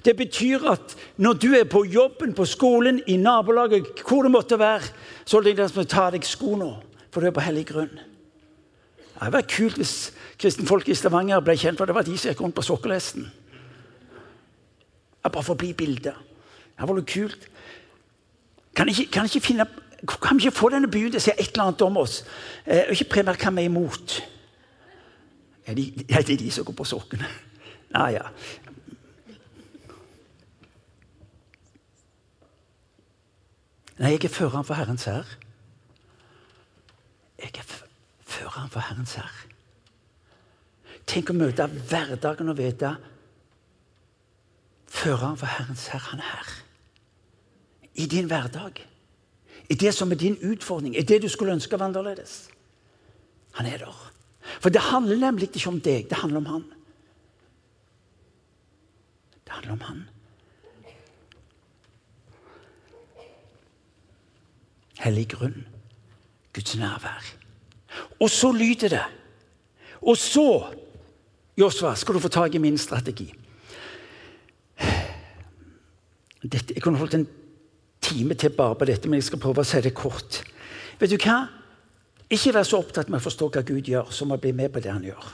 [0.04, 4.60] Det betyr at når du er på jobben, på skolen, i nabolaget, hvor det måtte
[4.60, 4.92] være,
[5.26, 6.74] så er det som av deg skoene,
[7.12, 7.96] for du er på hellig grunn.
[9.16, 9.96] Det hadde vært kult hvis
[10.42, 13.30] kristenfolk i Stavanger ble kjent for det var de som gikk rundt på sokkelhesten.
[15.24, 16.18] Bare for å bli bildet.
[16.76, 17.48] Det var vært kult.
[18.76, 19.68] Kan ikke, kan ikke finne
[20.06, 22.20] kan ikke få denne byen til å si et eller annet om oss?
[22.66, 24.18] Eh, ikke primært hva vi er imot.
[25.66, 27.30] Er det er de som går på sokkene.
[27.96, 28.28] Nei, ja.
[33.98, 35.30] Nei, jeg er føreren for Herrens hær.
[37.40, 37.68] Jeg er
[38.28, 39.42] føreren for Herrens hær.
[41.08, 42.96] Tenk å møte hverdagen og vite
[44.92, 46.56] føreren for Herrens hær, han er her
[47.96, 48.82] i din hverdag.
[49.70, 52.50] I det som er din utfordring, i det du skulle ønske var annerledes.
[53.56, 54.12] Han er der.
[54.60, 56.66] For det handler nemlig ikke om deg, det handler om han.
[59.46, 60.04] Det handler om han.
[65.04, 65.66] Hellig grunn.
[66.56, 67.34] Guds nærvær.
[68.20, 69.04] Og så lyder det.
[70.02, 70.74] Og så,
[71.58, 73.34] Josva, skal du få tak i min strategi.
[76.46, 77.28] Dette, jeg kunne holdt en
[78.02, 80.44] time til bare på dette, men jeg skal prøve å si det kort.
[81.00, 81.46] Vet du hva?
[82.30, 84.82] Ikke vær så opptatt med å forstå hva Gud gjør, som å bli med på
[84.84, 85.26] det han gjør.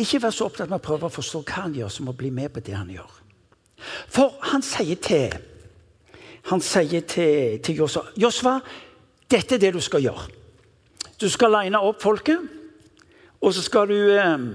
[0.00, 2.30] Ikke vær så opptatt med å prøve å forstå hva han gjør, som å bli
[2.34, 3.18] med på det han gjør.
[4.08, 5.38] For han sier til
[6.50, 8.56] han sier til, til Josva Josva,
[9.30, 10.26] dette er det du skal gjøre.
[11.20, 12.40] Du skal line opp folket,
[13.40, 14.46] og så skal du eh,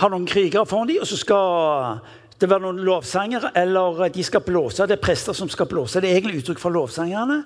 [0.00, 2.00] ha noen krigere foran dem, og så skal
[2.40, 4.86] det være noen lovsanger, eller de skal blåse.
[4.88, 6.00] Det er prester som skal blåse.
[6.00, 7.42] Det er egentlig uttrykk for lovsangerne.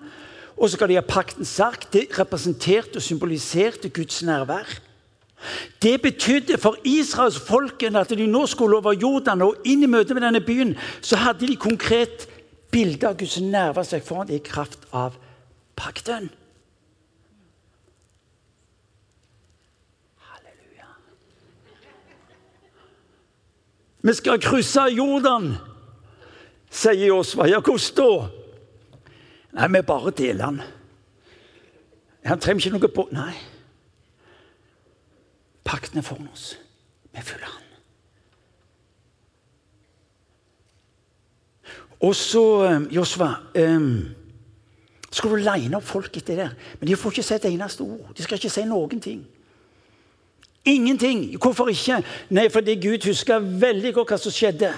[0.57, 1.87] Og så skal de ha paktens ark.
[1.93, 4.69] Det representerte og symboliserte Guds nærvær.
[5.83, 10.15] Det betydde for Israels folken at de nå skulle over Jordan og inn i møte
[10.15, 12.29] med denne byen, så hadde de konkret
[12.73, 15.17] bilde av Guds nærvær seg foran i kraft av
[15.77, 16.31] pakten.
[20.31, 20.89] Halleluja.
[24.03, 25.53] Vi skal krysse Jordan,
[26.71, 27.51] sier Josva.
[27.51, 28.13] Ja, hvordan da?
[29.53, 30.63] Nei, vi bare deler den.
[32.25, 33.33] Han trenger ikke noe på Nei.
[35.65, 36.59] Pakten er foran oss.
[37.13, 37.63] Vi følger han.
[42.03, 42.43] Og så,
[42.77, 44.09] um, Josva um,
[45.13, 46.49] skal du line opp folk etter det.
[46.81, 48.11] Men de får ikke si et eneste ord.
[48.17, 49.21] De skal ikke si noen ting.
[50.65, 51.27] Ingenting.
[51.43, 52.01] Hvorfor ikke?
[52.31, 54.73] Nei, fordi Gud husker veldig godt hva som skjedde.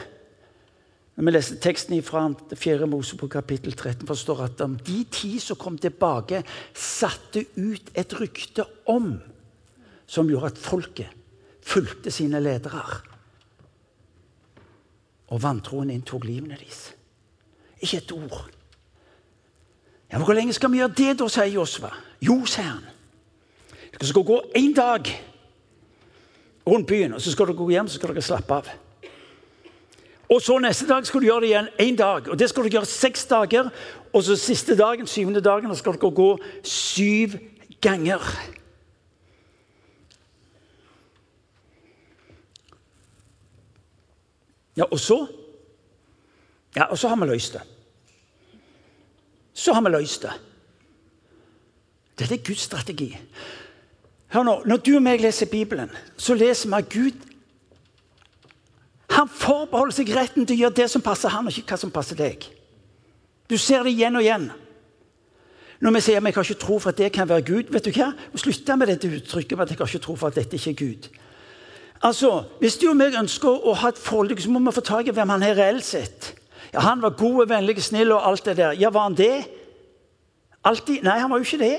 [1.15, 2.89] Når vi leser teksten fra 4.
[2.91, 6.43] Mosebok kapittel 13, forstår at de ti som kom tilbake,
[6.75, 9.15] satte ut et rykte om
[10.07, 11.11] som gjorde at folket
[11.65, 12.83] fulgte sine ledere.
[15.33, 16.93] Og vantroen inntok livene deres.
[17.81, 18.51] Ikke et ord.
[20.13, 21.91] Ja, men Hvor lenge skal vi gjøre det, da, sier Josva.
[22.23, 22.85] Jo, sier han.
[23.95, 25.09] Dere skal gå én dag
[26.67, 28.71] rundt byen, og så skal dere gå hjem så skal dere slappe av.
[30.31, 32.29] Og så Neste dag skal du gjøre det igjen én dag.
[32.29, 33.71] og Det skal du gjøre seks dager.
[34.13, 37.39] Og så siste dagen, syvende dagen, skal dere gå syv
[37.81, 38.23] ganger.
[44.77, 45.27] Ja, og så
[46.75, 47.63] Ja, og så har vi løst det
[49.55, 50.33] så har vi løst det.
[52.19, 53.19] Dette er Guds strategi.
[54.35, 57.31] Hør nå, Når du og meg leser Bibelen, så leser vi at Gud
[59.15, 61.93] han forbeholder seg retten til å gjøre det som passer han, og ikke hva som
[61.95, 62.49] passer deg.
[63.47, 64.49] Du ser det igjen og igjen.
[65.79, 67.93] Når vi sier at vi ikke tro for at det kan være Gud vet du
[67.95, 68.09] hva?
[68.35, 71.09] Slutt med dette uttrykket med at jeg ikke tro for at dette ikke er Gud.
[72.05, 75.09] Altså, Hvis du og meg ønsker å ha et forlik, så må vi få tak
[75.09, 76.35] i hvem han er reelt sett.
[76.75, 78.73] Ja, Han var god, vennlig, snill og alt det der.
[78.73, 79.45] Ja, var han det?
[80.65, 81.03] Alltid?
[81.05, 81.79] Nei, han var jo ikke det.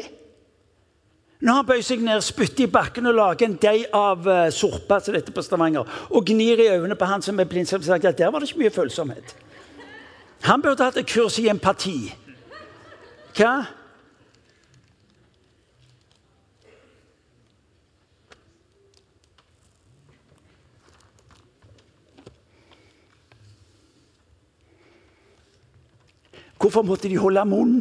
[1.41, 4.97] Når han bøyer seg ned, spytter i bakken og lager en deig av uh, sorpe
[5.03, 8.05] som dette på Stavanger, og gnir i øynene på han som er blind, så sagt
[8.05, 9.35] at der var det ikke mye følsomhet.
[10.47, 12.13] Han burde hatt et kurs i empati.
[13.35, 13.65] Hva?
[26.59, 27.77] Hvorfor måtte de holde munn?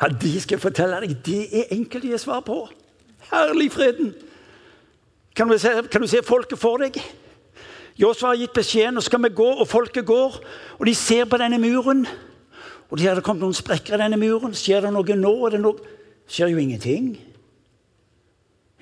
[0.00, 2.64] Ja, De skal jeg fortelle deg, det er enkelt gi svar på.
[3.30, 4.14] Herlig freden!
[5.36, 6.98] Kan du, se, kan du se folket for deg?
[7.96, 10.36] Josva har gitt beskjeden, og skal vi gå, og folket går.
[10.78, 12.04] Og de ser på denne muren.
[12.90, 14.52] Og de hadde kommet noen sprekker i denne muren.
[14.56, 15.34] Skjer det noe nå?
[15.52, 15.92] Det noe?
[16.32, 17.14] skjer jo ingenting.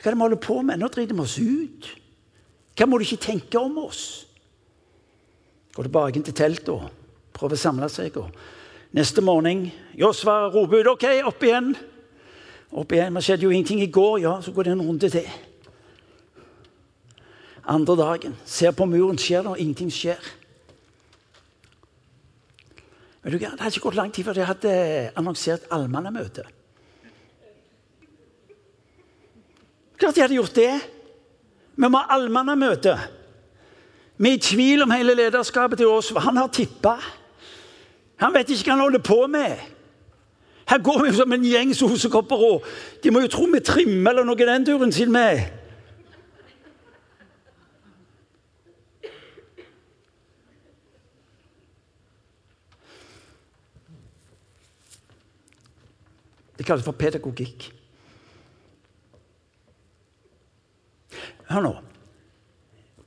[0.01, 0.81] Hva er det vi holder på med?
[0.81, 1.89] Nå driter vi oss ut.
[2.79, 4.05] Hva må du ikke tenke om oss?
[5.75, 6.73] Gå tilbake til teltet
[7.37, 8.17] prøver å samle seg.
[8.21, 8.31] Og
[8.97, 11.73] neste morgen Josva roper ut OK, opp igjen.
[12.71, 13.17] Opp igjen.
[13.17, 14.19] Det skjedde jo ingenting i går.
[14.25, 15.31] Ja, så går det en runde til.
[17.71, 18.37] Andre dagen.
[18.45, 20.21] Ser på muren, skjer det, og ingenting skjer.
[23.23, 23.37] Men?
[23.37, 24.73] Det hadde ikke gått lang tid før de hadde
[25.19, 26.47] annonsert allmannamøte.
[30.01, 30.73] Klart de hadde gjort det.
[31.77, 32.95] Vi må ha allmannamøte.
[34.21, 36.11] Vi er i tvil om hele lederskapet til oss.
[36.17, 36.97] Han har tippa.
[38.21, 39.57] Han vet ikke hva han holder på med.
[40.71, 42.65] Her går vi som en gjeng sosekopper, og
[43.03, 45.41] de må jo tro vi trimmer eller noe den turen siden vi
[56.61, 57.71] Det kalles for pedagogikk.
[61.49, 61.71] Hør nå.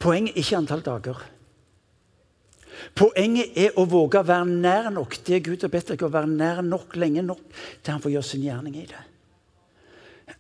[0.01, 1.19] Poenget er ikke antall dager.
[2.97, 6.29] Poenget er å våge å være nær nok det Gud har bedt deg å være
[6.29, 7.41] nær nok lenge nok
[7.81, 9.03] til han får gjøre sin gjerning i det.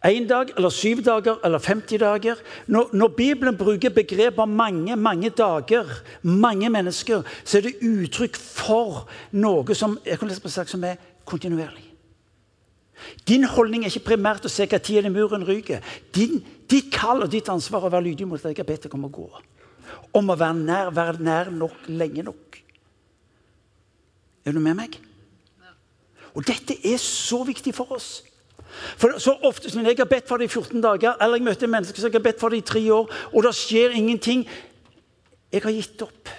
[0.03, 2.39] Én dag eller syv dager eller 50 dager.
[2.67, 5.87] Når, når, Bibelen bruker begrepet mange, mange dager,
[6.23, 9.97] mange mennesker, så er det uttrykk for noe som,
[10.45, 11.89] sagt, som er kontinuerlig.
[13.27, 15.83] Din holdning er ikke primært å se hva tid muren ryker.
[16.15, 18.95] Ditt kall og ditt ansvar er å være lydig mot det jeg har bedt deg
[18.95, 19.27] om å gå.
[20.13, 22.59] Om å være nær, være nær nok lenge nok.
[24.45, 24.99] Er du med meg?
[26.33, 28.23] Og dette er så viktig for oss.
[28.97, 31.67] For så ofte som Jeg har bedt for det i 14 dager, eller jeg møter
[31.67, 34.47] mennesker som jeg har bedt for det i tre år, og det skjer ingenting.
[35.51, 36.29] Jeg har gitt opp.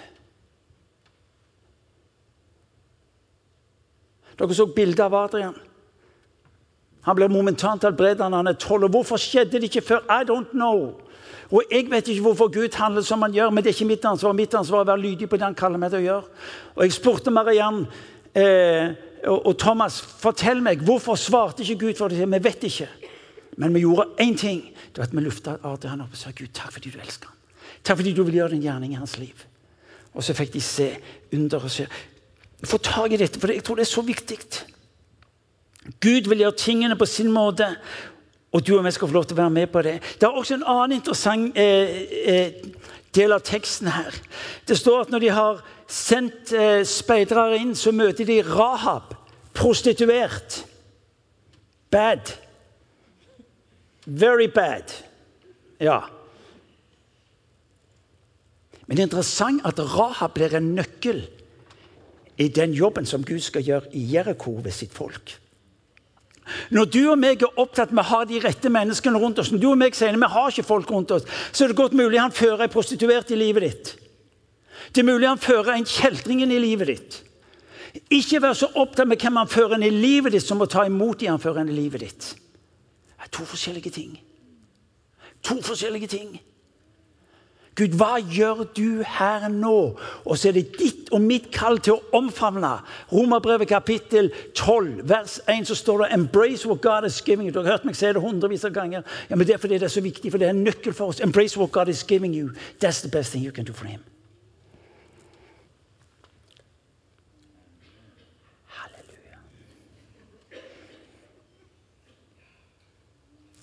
[4.38, 5.54] Dere så bildet av Adrian.
[7.04, 8.88] Han blir momentant helbredet når han er tolv.
[8.90, 10.06] Hvorfor skjedde det ikke før?
[10.10, 10.96] I don't know.
[11.54, 14.04] Og Jeg vet ikke hvorfor Gud handler som han gjør, men det er ikke mitt
[14.10, 14.34] ansvar.
[14.34, 16.38] Mitt ansvar er å være lydig på det han kaller meg til å gjøre.
[16.74, 17.84] Og Jeg spurte Mariann
[18.34, 18.96] eh,
[19.30, 22.26] og Thomas, fortell meg, hvorfor svarte ikke Gud for det?
[22.26, 22.88] Vi vet ikke.
[23.56, 24.64] Men vi gjorde én ting.
[24.90, 27.38] Det var at Vi lufta Adrian opp og sa Gud, takk fordi du elsker ham.
[27.84, 29.46] Takk fordi du vil gjøre din gjerning i hans liv.
[30.14, 30.90] Og så fikk de se
[31.32, 31.86] under og se.
[32.64, 34.38] Få tak i dette, for jeg tror det er så viktig.
[36.00, 37.74] Gud vil gjøre tingene på sin måte,
[38.54, 39.96] og du og vi skal få lov til å være med på det.
[40.20, 41.94] Det er også en annen interessant eh,
[42.30, 42.52] eh,
[43.14, 44.14] del av teksten her.
[44.68, 49.16] Det står at når de har sendt eh, speidere inn, så møter de Rahab,
[49.58, 50.62] prostituert.
[51.90, 52.30] Bad.
[54.06, 54.94] Very bad.
[55.82, 56.04] Ja.
[58.86, 61.24] Men det er interessant at Rahab blir en nøkkel
[62.38, 65.40] i den jobben som Gud skal gjøre i Jeriko ved sitt folk.
[66.70, 69.62] Når du og meg er opptatt med å ha de rette menneskene rundt oss, når
[69.62, 72.20] du og meg sier vi har ikke folk rundt oss, så er det godt mulig
[72.20, 73.92] han fører en prostituert i livet ditt.
[74.92, 77.20] Det er mulig han fører en kjeltring i livet ditt.
[78.12, 80.84] Ikke vær så opptatt med hvem han fører inn i livet ditt, som å ta
[80.86, 82.30] imot de han fører inn i livet ditt.
[83.14, 84.18] Det er to forskjellige ting.
[85.44, 86.34] To forskjellige ting.
[87.74, 89.98] Gud, hva gjør du her nå?
[90.24, 92.70] Og så er det ditt og mitt kall til å omfavne.
[93.10, 97.52] Romerbrevet kapittel 12, vers 1, så står det 'Embrace what God is giving you'.
[97.52, 99.02] Du har hørt meg si det hundrevis av ganger.
[99.30, 101.06] Ja, men Det er fordi det er så viktig, for det er en nøkkel for
[101.06, 101.20] oss.
[101.20, 102.50] Embrace what God is giving you.
[102.82, 104.00] That's the best thing you can do for him.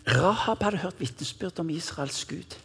[0.08, 2.58] Rahab hadde hørt vitnesbyrd om Israels Gud.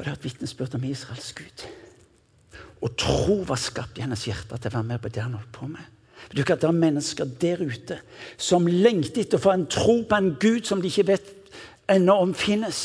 [0.00, 1.62] Og det er et vitnesbyrd om Israels Gud.
[2.80, 5.50] Og tro var skapt i hennes hjerte til å være med på det han holdt
[5.52, 5.98] på med.
[6.32, 7.98] Du kan ta er mennesker der ute
[8.40, 11.28] som lengter etter å få en tro på en Gud som de ikke vet
[11.92, 12.80] ennå om finnes.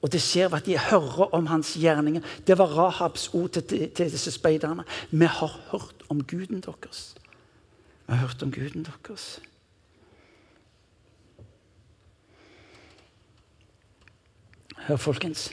[0.00, 2.24] Og det skjer ved at de hører om hans gjerninger.
[2.48, 4.88] Det var Rahabs ord til, til disse speiderne.
[5.12, 7.10] Vi har hørt om guden deres.
[8.06, 9.34] Vi har hørt om guden deres.
[14.88, 15.50] Hør, folkens.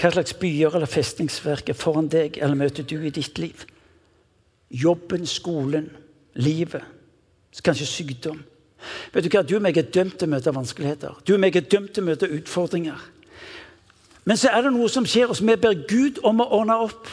[0.00, 3.66] Hva slags byer eller festningsverk er foran deg eller møter du i ditt liv?
[4.70, 5.90] Jobben, skolen,
[6.34, 6.84] livet,
[7.64, 8.40] kanskje sykdom.
[9.12, 9.42] Vet Du hva?
[9.42, 11.18] Du og meg er dømt til å møte vanskeligheter.
[11.26, 12.98] Du og meg er dømt til å møte utfordringer.
[14.24, 15.42] Men så er det noe som skjer oss.
[15.42, 17.10] Vi ber Gud om å ordne opp.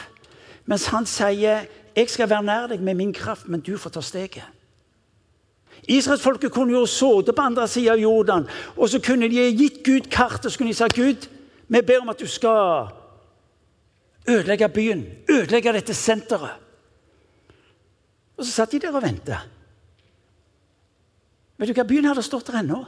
[0.66, 1.66] Mens han sier,
[1.96, 4.46] 'Jeg skal være nær deg med min kraft, men du får ta steget'.
[5.88, 10.10] Israelsfolket kunne jo sittet på andre sida av Jordan, og så kunne de gitt Gud
[10.10, 11.28] kartet og så kunne de sagt, 'Gud,
[11.70, 12.90] vi ber om at du skal
[14.28, 16.58] ødelegge byen, ødelegge dette senteret.
[18.36, 19.38] Og så satt de der og ventet.
[21.60, 22.80] Vet du hva, byen hadde stått der ennå.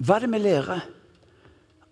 [0.00, 0.86] Hva er det vi lærer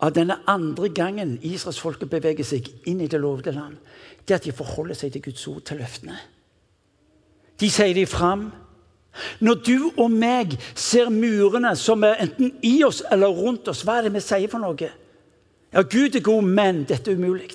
[0.01, 3.77] av denne andre gangen Israelsfolket beveger seg inn i det lovede land?
[4.25, 6.17] Det at de forholder seg til Guds ord, til løftene.
[7.61, 8.49] De sier de fram.
[9.41, 13.99] Når du og meg ser murene som er enten i oss eller rundt oss, hva
[13.99, 14.91] er det vi sier for noe?
[15.73, 17.51] Ja, Gud er god, men dette er umulig.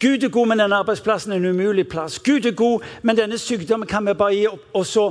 [0.00, 2.18] Gud er god, men denne arbeidsplassen er en umulig plass.
[2.18, 4.64] Gud er god, men denne sykdommen kan vi bare gi opp.
[4.74, 5.06] Og så,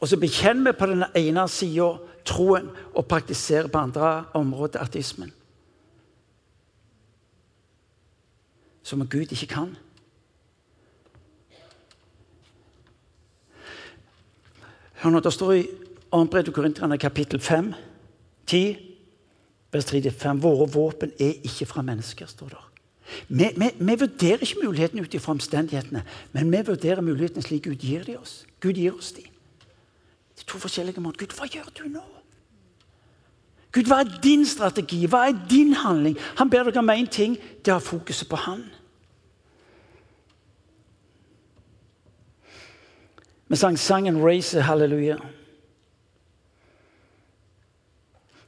[0.00, 1.92] og så bekjenner vi på den ene sida
[2.28, 5.32] troen og praktiserer på andre området ateismen.
[8.82, 9.76] Som Gud ikke kan.
[14.98, 15.66] Hør nå, Det står i
[16.12, 16.24] 2.
[16.24, 17.74] brev til Korinterne kapittel 5,
[18.46, 18.76] 10,
[19.72, 22.64] vers 3-5 Våre våpen er ikke fra mennesker, står det.
[23.28, 27.74] Vi, vi, vi vurderer ikke mulighetene ut fra omstendighetene, men vi vurderer mulighetene slik Gud
[27.80, 28.44] gir de oss.
[28.60, 29.22] Gud gir oss de.
[29.22, 31.24] Det er to forskjellige måter.
[31.24, 32.02] Gud, hva gjør du nå?
[33.72, 35.06] Gud, hva er din strategi?
[35.06, 36.18] Hva er din handling?
[36.40, 37.38] Han ber dere om én ting.
[37.64, 38.64] Det er fokuset på Han.
[43.48, 45.26] Vi sang sangen 'Raise Halleluja'.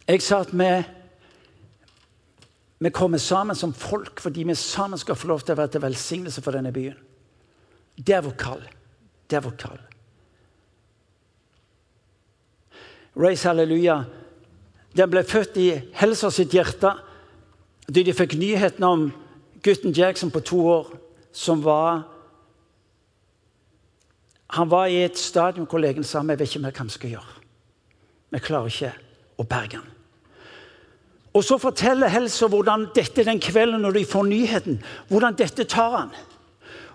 [0.08, 0.84] Jeg sa at vi,
[2.78, 5.82] vi kommer sammen som folk fordi vi sammen skal få lov til å være til
[5.82, 6.96] velsignelse for denne byen.
[7.96, 8.62] Det er vårt kall.
[9.30, 9.78] Det er vårt kall.
[13.16, 14.04] Raise Halleluja
[14.96, 15.68] den ble født i
[16.00, 16.96] Helsa sitt hjerte.
[17.86, 19.10] Da de fikk nyheten om
[19.62, 20.90] gutten Jackson på to år
[21.32, 22.02] som var
[24.56, 27.14] Han var i et stadium hvor legen sa vi vet ikke mer hva vi skal
[27.14, 27.38] gjøre.
[28.30, 28.92] Vi klarer ikke
[29.38, 29.96] å berge han.
[31.34, 35.96] Og Så forteller Helsa hvordan dette den kvelden når de får nyheten, hvordan dette tar
[35.96, 36.10] han.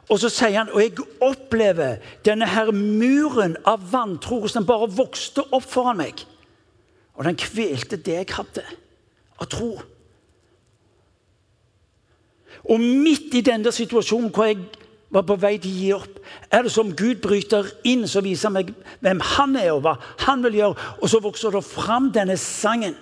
[0.10, 5.48] Og så sier han og jeg opplever denne her muren av vantro som bare vokste
[5.50, 6.26] opp foran meg.
[7.16, 8.66] Og den kvelte det jeg hadde
[9.40, 9.72] av tro.
[12.66, 14.68] Og midt i denne situasjonen hvor jeg
[15.16, 16.18] var på vei til å gi opp,
[16.52, 19.96] er det som Gud bryter inn og viser meg hvem han er og hva
[20.26, 20.90] han vil gjøre.
[21.00, 22.98] Og så vokser det fram denne sangen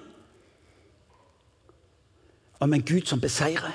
[2.64, 3.74] om en Gud som beseirer.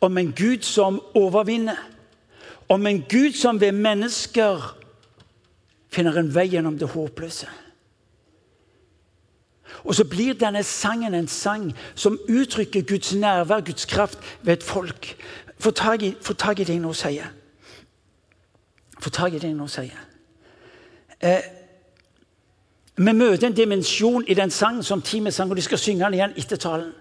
[0.00, 1.80] Om en Gud som overvinner.
[2.68, 4.62] Om en Gud som ved mennesker
[5.92, 7.50] finner en vei gjennom det håpløse.
[9.84, 14.62] Og så blir denne sangen en sang som uttrykker Guds nærvær, Guds kraft, ved et
[14.62, 15.16] folk.
[15.58, 16.14] Få tak i,
[16.64, 17.28] det jeg nå sier.
[19.00, 20.00] Få tak i det jeg nå sier.
[21.20, 21.44] Eh,
[22.96, 26.14] vi møter en dimensjon i den sangen som teamet sang, og de skal synge den
[26.14, 26.92] igjen etter talen.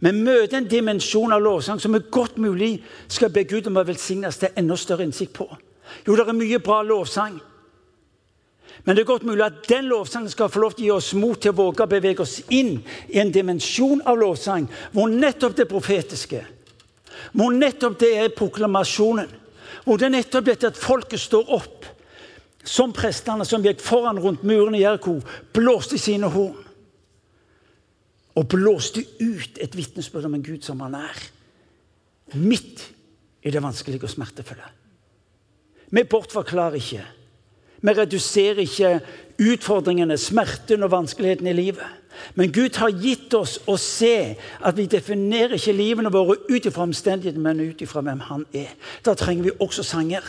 [0.00, 3.84] Vi møter en dimensjon av lovsang som vi godt mulig skal be Gud om å
[3.84, 5.46] velsignes til enda større innsikt på.
[6.06, 7.36] Jo, det er mye bra lovsang.
[8.84, 11.10] Men det er godt mulig at den lovsangen skal få lov til å gi oss
[11.18, 12.78] mot til å våge å bevege oss inn
[13.12, 16.40] i en dimensjon av lovsang hvor nettopp det profetiske,
[17.36, 19.28] hvor nettopp det er proklamasjonen,
[19.84, 21.88] hvor det er nettopp dette at folket står opp
[22.64, 25.18] som prestene som gikk foran rundt muren i Jerko,
[25.56, 26.58] blåste sine horn.
[28.38, 31.22] Og blåste ut et vitnesbyrd om en Gud som han er.
[32.38, 32.84] Midt
[33.42, 34.68] i det vanskelige og smertefulle.
[35.90, 37.02] Vi bortforklarer ikke.
[37.80, 39.00] Vi reduserer ikke
[39.40, 41.86] utfordringene, smerten og vanskeligheten i livet.
[42.34, 46.84] Men Gud har gitt oss å se at vi definerer ikke livene våre ut ifra
[46.84, 48.74] omstendighetene, men ut ifra hvem Han er.
[49.06, 50.26] Da trenger vi også sanger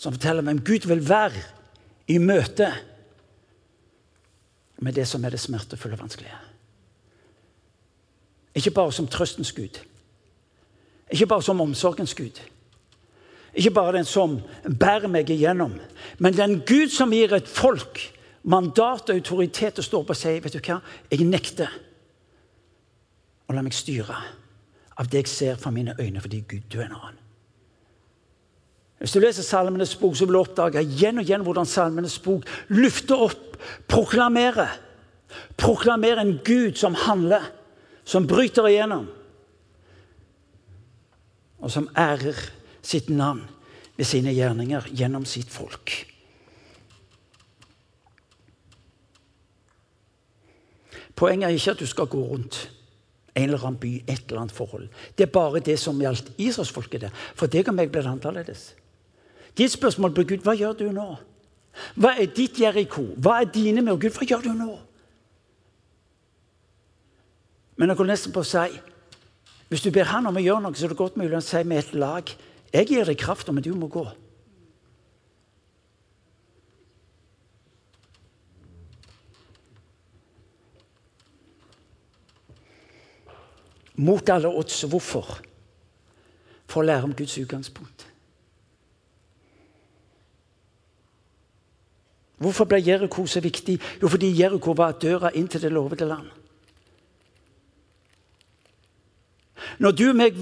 [0.00, 1.44] som forteller hvem Gud vil være
[2.10, 2.72] i møte
[4.80, 6.38] med det som er det smertefulle og vanskelige.
[8.56, 9.78] Ikke bare som trøstens Gud.
[11.10, 12.40] Ikke bare som omsorgens Gud.
[13.54, 15.74] Ikke bare den som bærer meg igjennom,
[16.18, 17.98] men den Gud som gir et folk
[18.42, 20.78] mandat og autoritet til å stå opp og si vet du hva,
[21.10, 21.72] jeg nekter
[23.50, 24.16] å la meg styre
[25.00, 27.18] av det jeg ser fra mine øyne, fordi Gud, du er en annen.
[29.00, 32.44] Hvis du leser Salmenes bok, så vil du oppdage igjen og igjen hvordan Salmenes bok
[32.68, 33.56] lufter opp,
[33.88, 34.74] proklamerer.
[35.56, 37.46] Proklamerer en Gud som handler,
[38.04, 39.06] som bryter igjennom,
[41.60, 42.36] og som ærer
[42.90, 43.44] sitt navn
[43.96, 45.92] ved sine gjerninger gjennom sitt folk.
[51.20, 52.62] Poenget er ikke at du skal gå rundt
[53.34, 54.88] en eller annen by, et eller annet forhold.
[55.18, 57.10] Det er bare det som gjaldt Israelsfolket.
[57.36, 58.70] For deg og meg blir det annerledes.
[59.56, 61.08] Ditt spørsmål på Gud hva gjør du nå?
[62.00, 63.04] Hva er ditt Jeriko?
[63.20, 64.14] Hva er dine med Gud?
[64.16, 64.70] Hva gjør du nå?
[67.76, 68.80] Men jeg går nesten på å si
[69.70, 71.60] hvis du ber Han om å gjøre noe, så er det godt mulig å si
[71.62, 72.32] med et lag
[72.72, 74.04] jeg gir deg krafta, men du må gå.
[84.00, 84.84] Mot alle odds.
[84.88, 85.40] Hvorfor?
[86.70, 88.06] For å lære om Guds utgangspunkt.
[92.40, 93.76] Hvorfor ble Jeriko så viktig?
[94.00, 96.39] Jo, fordi Jeriko var døra inn til det lovede land.
[99.78, 100.36] Når du og meg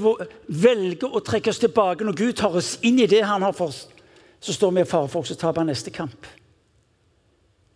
[0.48, 3.72] velger å trekke oss tilbake, når Gud tar oss inn i det han har for
[3.72, 3.86] oss,
[4.40, 6.26] så står vi i fare for å tape neste kamp.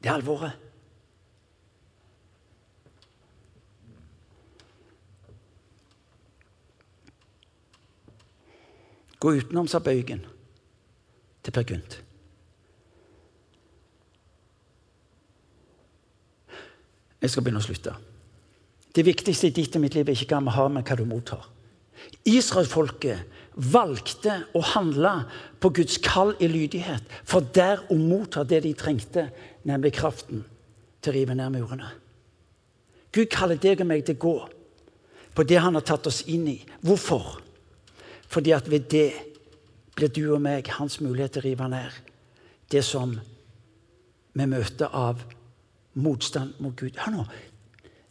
[0.03, 0.59] Det er alvoret.
[9.23, 10.25] Gå utenom, sa Bøygen
[11.43, 12.01] til Per Gynt.
[17.23, 17.95] Jeg skal begynne å slutte.
[18.93, 21.05] Det viktigste i ditt og mitt liv er ikke hva vi har, men hva du
[21.09, 21.47] mottar.
[22.29, 23.41] Israelsfolket
[23.73, 25.13] valgte å handle
[25.61, 29.29] på Guds kall i lydighet, for der å motta det de trengte,
[29.69, 30.45] nemlig kraften
[31.03, 31.91] til å rive ned murene.
[33.13, 34.37] Gud kaller deg og meg til å gå
[35.37, 36.59] på det han har tatt oss inn i.
[36.85, 37.39] Hvorfor?
[38.33, 39.11] Fordi at ved det
[39.97, 42.01] blir du og meg hans mulighet til å rive ned
[42.73, 43.13] det som
[44.33, 45.21] vi møter av
[46.01, 46.97] motstand mot Gud.
[46.97, 47.25] Hør nå.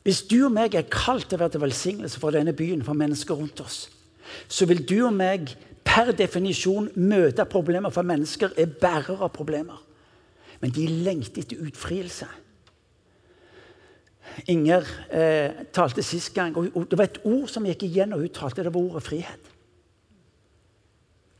[0.03, 2.97] Hvis du og meg er kalt til å være til velsignelse for denne byen, for
[2.97, 3.83] mennesker rundt oss,
[4.47, 5.53] så vil du og meg
[5.85, 9.81] per definisjon møte problemer, for mennesker er bærere av problemer.
[10.61, 12.27] Men de lengter etter utfrielse.
[14.49, 18.33] Inger eh, talte sist gang, og det var et ord som gikk igjen, og hun
[18.33, 19.49] talte, det var ordet frihet.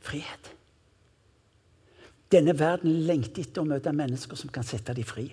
[0.02, 0.50] Frihet.
[2.32, 5.30] Denne verden lengter etter å møte mennesker som kan sette dem fri.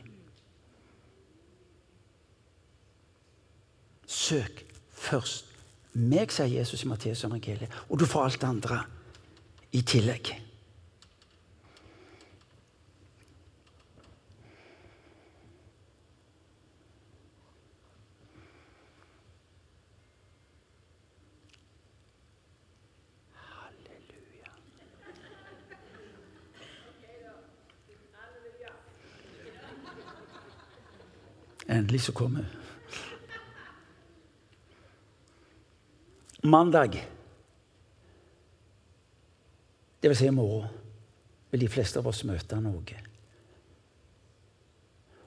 [4.10, 5.46] Søk først
[5.94, 8.84] meg, sier Jesus i Matteus evangeliet, og du får alt det andre
[9.72, 10.32] i tillegg.
[31.70, 32.59] Endelig så kommer
[36.44, 36.96] Mandag,
[40.02, 40.70] vil si i morgen,
[41.52, 43.02] vil de fleste av oss møte noe.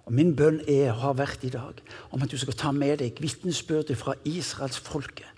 [0.02, 2.98] Og Min bønn er og har vært i dag om at du skal ta med
[3.04, 5.28] deg vitnesbyrdet fra israelsfolket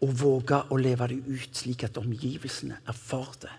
[0.00, 3.58] og våge å leve det ut slik at omgivelsene erfarer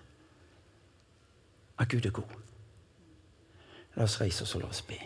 [1.77, 2.37] at Gud er god.
[3.95, 4.97] La oss reise oss og la oss be.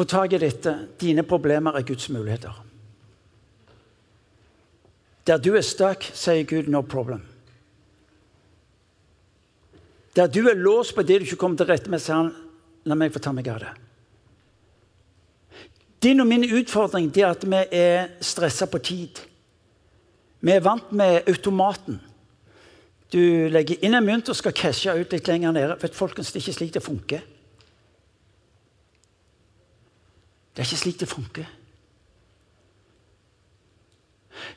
[0.00, 0.72] Få tak i dette.
[0.96, 2.54] Dine problemer er Guds muligheter.
[5.28, 7.20] Der du er stuck, sier Gud 'no problem'.
[10.16, 12.32] Der du er låst på det du ikke kommer til rette med, sier han
[12.84, 13.76] 'la meg få ta meg av det'.
[16.02, 19.20] Din og min utfordring er at vi er stressa på tid.
[20.40, 22.00] Vi er vant med automaten.
[23.12, 25.76] Du legger inn en mynt og skal cashe ut litt lenger nede.
[25.82, 27.20] Vet folkens, Det er ikke slik det funker.
[30.60, 31.44] Det er ikke slik det funker.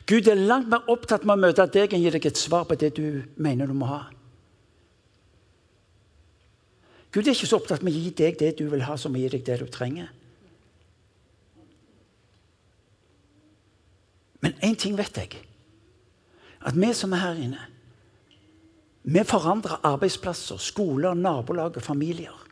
[0.07, 2.75] Gud er langt mer opptatt med å møte deg enn gi deg et svar på
[2.75, 4.01] det du mener du må ha.
[7.07, 9.23] Gud er ikke så opptatt med å gi deg det du vil ha, som å
[9.23, 10.11] gi deg det du trenger.
[14.43, 15.39] Men én ting vet jeg.
[16.67, 17.65] At vi som er her inne,
[19.07, 22.47] vi forandrer arbeidsplasser, skoler, nabolag og familier.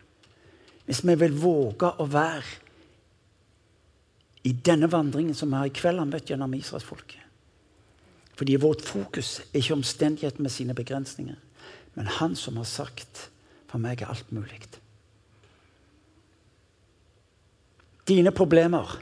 [0.87, 2.70] Hvis vi vil våge å være
[4.43, 7.19] i denne vandringen som vi har i kveld, har møtt gjennom israelsfolket.
[8.35, 11.35] Fordi vårt fokus er ikke omstendighetene med sine begrensninger,
[11.95, 13.29] men han som har sagt
[13.67, 14.79] 'for meg er alt mulig'.
[18.07, 19.01] Dine problemer,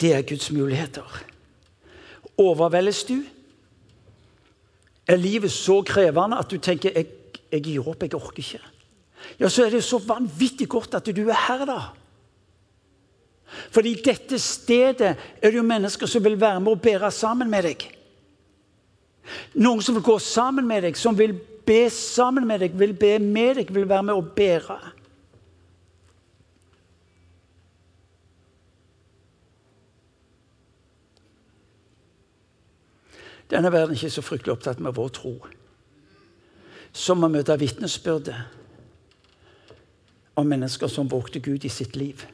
[0.00, 1.24] det er Guds muligheter.
[2.38, 3.22] Overveldes du?
[5.06, 7.06] Er livet så krevende at du tenker jeg,
[7.52, 8.60] jeg gir opp, jeg orker ikke'?
[9.40, 11.80] Ja, så er det så vanvittig godt at du er her, da.
[13.46, 17.68] Fordi dette stedet er det jo mennesker som vil være med og bære sammen med
[17.68, 17.86] deg.
[19.54, 21.34] Noen som vil gå sammen med deg, som vil
[21.66, 24.78] be sammen med deg, vil be med deg, vil være med og bære.
[33.50, 35.34] Denne verden er ikke så fryktelig opptatt med vår tro.
[36.96, 38.34] Som å møte vitnesbyrdet
[40.36, 42.26] om mennesker som vågte Gud i sitt liv.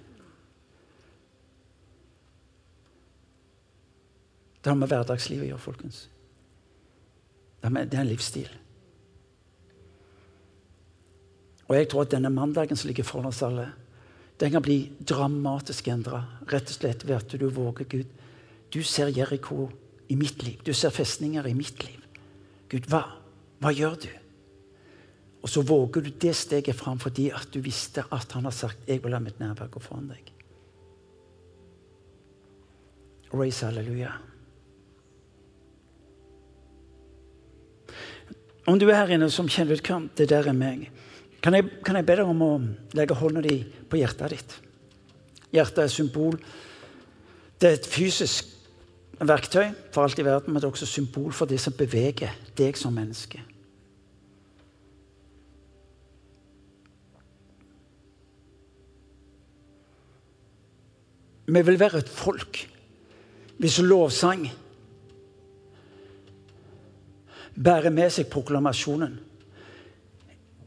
[4.63, 6.05] Det har med hverdagslivet å gjøre, folkens.
[7.63, 8.51] Det er en livsstil.
[11.69, 13.69] Og jeg tror at denne mandagen som ligger foran oss alle,
[14.39, 16.23] den kan bli dramatisk endra.
[16.51, 18.09] Rett og slett ved at du våger Gud.
[18.73, 19.69] Du ser Jeriko
[20.11, 20.59] i mitt liv.
[20.65, 22.01] Du ser festninger i mitt liv.
[22.73, 23.05] Gud, hva,
[23.63, 24.11] hva gjør du?
[25.43, 28.79] Og så våger du det steget fram fordi at du visste at han har sagt
[28.87, 30.31] 'Jeg vil la mitt nærvær gå foran deg'.
[33.33, 34.13] Raise halleluja.
[38.67, 40.87] Om du er her inne som kjenner ut hva det der er meg,
[41.43, 42.53] kan jeg, kan jeg be deg om å
[42.95, 43.57] legge hånda di
[43.91, 44.59] på hjertet ditt.
[45.53, 46.37] Hjertet er symbol.
[47.59, 48.53] Det er et fysisk
[49.19, 52.79] verktøy for alt i verden, men det er også symbol for det som beveger deg
[52.79, 53.43] som menneske.
[61.53, 62.63] Vi vil være et folk
[63.63, 64.47] hvis lovsang
[67.55, 69.19] bærer med seg proklamasjonen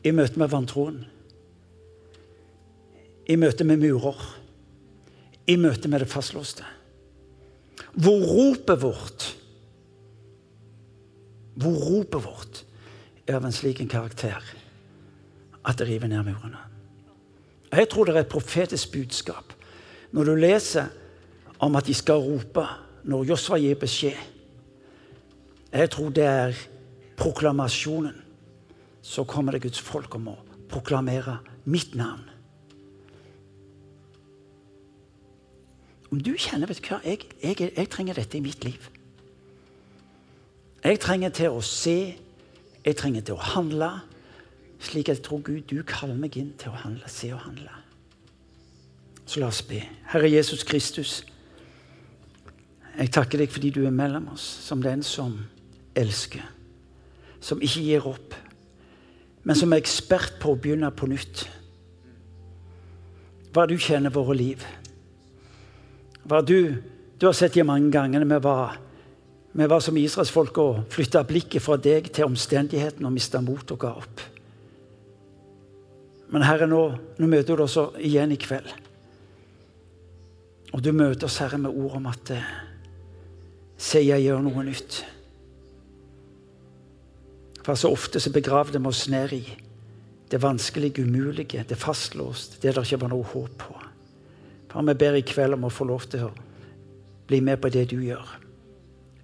[0.06, 1.00] i møte med vantroen.
[3.26, 4.20] I møte med murer.
[5.50, 6.66] I møte med det fastlåste.
[7.96, 9.26] Hvor ropet vårt
[11.56, 12.62] Hvor ropet vårt
[13.26, 14.44] er av en slik en karakter
[15.66, 16.60] at det river ned murene.
[17.72, 19.54] Jeg tror det er et profetisk budskap
[20.12, 20.92] når du leser
[21.60, 22.66] om at de skal rope
[23.04, 24.20] når Josfa gir beskjed.
[25.72, 26.60] Jeg tror det er
[27.18, 28.22] proklamasjonen.
[29.05, 30.39] Så kommer det Guds folk om å
[30.72, 31.39] proklamere
[31.70, 32.26] mitt navn.
[36.11, 38.89] Om du kjenner vet du hva, jeg, jeg, jeg trenger dette i mitt liv.
[40.86, 41.97] Jeg trenger til å se,
[42.86, 43.89] jeg trenger til å handle,
[44.86, 47.74] slik jeg tror Gud, du kaller meg inn til å handle, se og handle.
[49.26, 49.82] Så la oss be.
[50.11, 51.24] Herre Jesus Kristus,
[52.95, 55.39] jeg takker deg fordi du er mellom oss som den som
[55.97, 56.45] elsker,
[57.46, 58.34] som ikke gir opp,
[59.46, 61.46] men som er ekspert på å begynne på nytt.
[63.54, 64.64] Hva du kjenner våre liv.
[66.26, 66.82] Hva du,
[67.20, 68.80] du har sett de mange gangene vi var,
[69.56, 73.80] vi var som israelsfolk og flytta blikket fra deg til omstendighetene og mista mot og
[73.80, 74.24] ga opp.
[76.34, 76.82] Men Herre, nå,
[77.22, 78.68] nå møter du oss igjen i kveld.
[80.74, 82.54] Og du møter oss, Herre, med ord om at eh,
[83.76, 85.02] Se, jeg gjør noe nytt.
[87.66, 89.43] For så ofte så begravde vi oss ned i
[90.30, 93.78] det vanskelige, umulige, det fastlåste, det der ikke var noe håp på.
[94.70, 96.34] Far, vi ber i kveld om å få lov til å
[97.26, 98.26] bli med på det du gjør.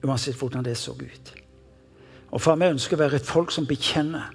[0.01, 1.33] Uansett hvordan det så ut.
[2.31, 4.31] Og far, vi ønsker å være et folk som bekjenner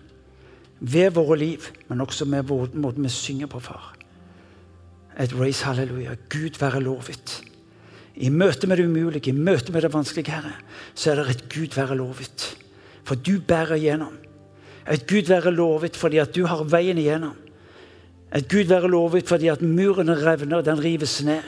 [0.78, 3.94] ved våre liv, men også med måten vi synger på, far.
[5.18, 6.14] Et race halleluja.
[6.30, 7.40] Gud være lovet.
[8.14, 10.54] I møte med det umulige, i møte med det vanskelige, Herre,
[10.94, 12.52] så er det et Gud være lovet.
[13.06, 14.14] For du bærer igjennom.
[14.90, 17.36] Et Gud være lovet fordi at du har veien igjennom.
[18.34, 21.46] Et Gud være lovet fordi at murene revner, den rives ned.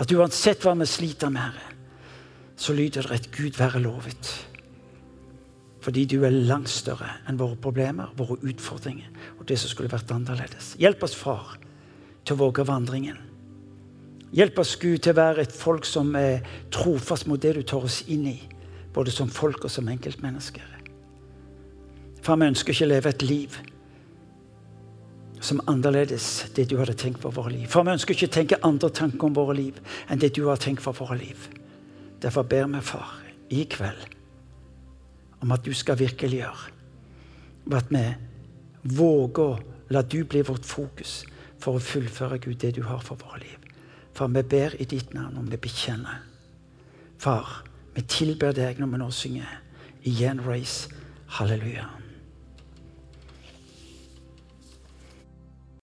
[0.00, 1.76] At uansett hva vi sliter med, Herre,
[2.56, 4.30] så lyder det et Gud være lovet.
[5.82, 10.12] Fordi du er langt større enn våre problemer, våre utfordringer og det som skulle vært
[10.14, 10.76] annerledes.
[10.80, 11.56] Hjelp oss, far,
[12.24, 13.18] til å våge vandringen.
[14.32, 17.84] Hjelp oss, Gud, til å være et folk som er trofast mot det du tar
[17.84, 18.38] oss inn i.
[18.92, 20.66] Både som folk og som enkeltmennesker.
[22.22, 23.60] For vi ønsker ikke å leve et liv
[25.42, 27.66] som annerledes det du hadde tenkt for våre liv.
[27.70, 30.60] For vi ønsker ikke å tenke andre tanker om våre liv enn det du har
[30.62, 31.48] tenkt for våre liv.
[32.22, 33.16] Derfor ber vi, far,
[33.50, 34.14] i kveld
[35.42, 36.70] om at du skal virkeliggjøre.
[37.66, 38.04] Og at vi
[38.94, 39.58] våger å
[39.92, 41.22] la du bli vårt fokus
[41.62, 43.58] for å fullføre Gud det du har for våre liv.
[44.14, 46.22] For vi ber i ditt navn, om vi bekjenner.
[47.18, 47.62] Far,
[47.94, 49.58] vi tilber deg når vi nå synger
[50.08, 50.88] igjen Race.
[51.38, 52.01] Halleluja.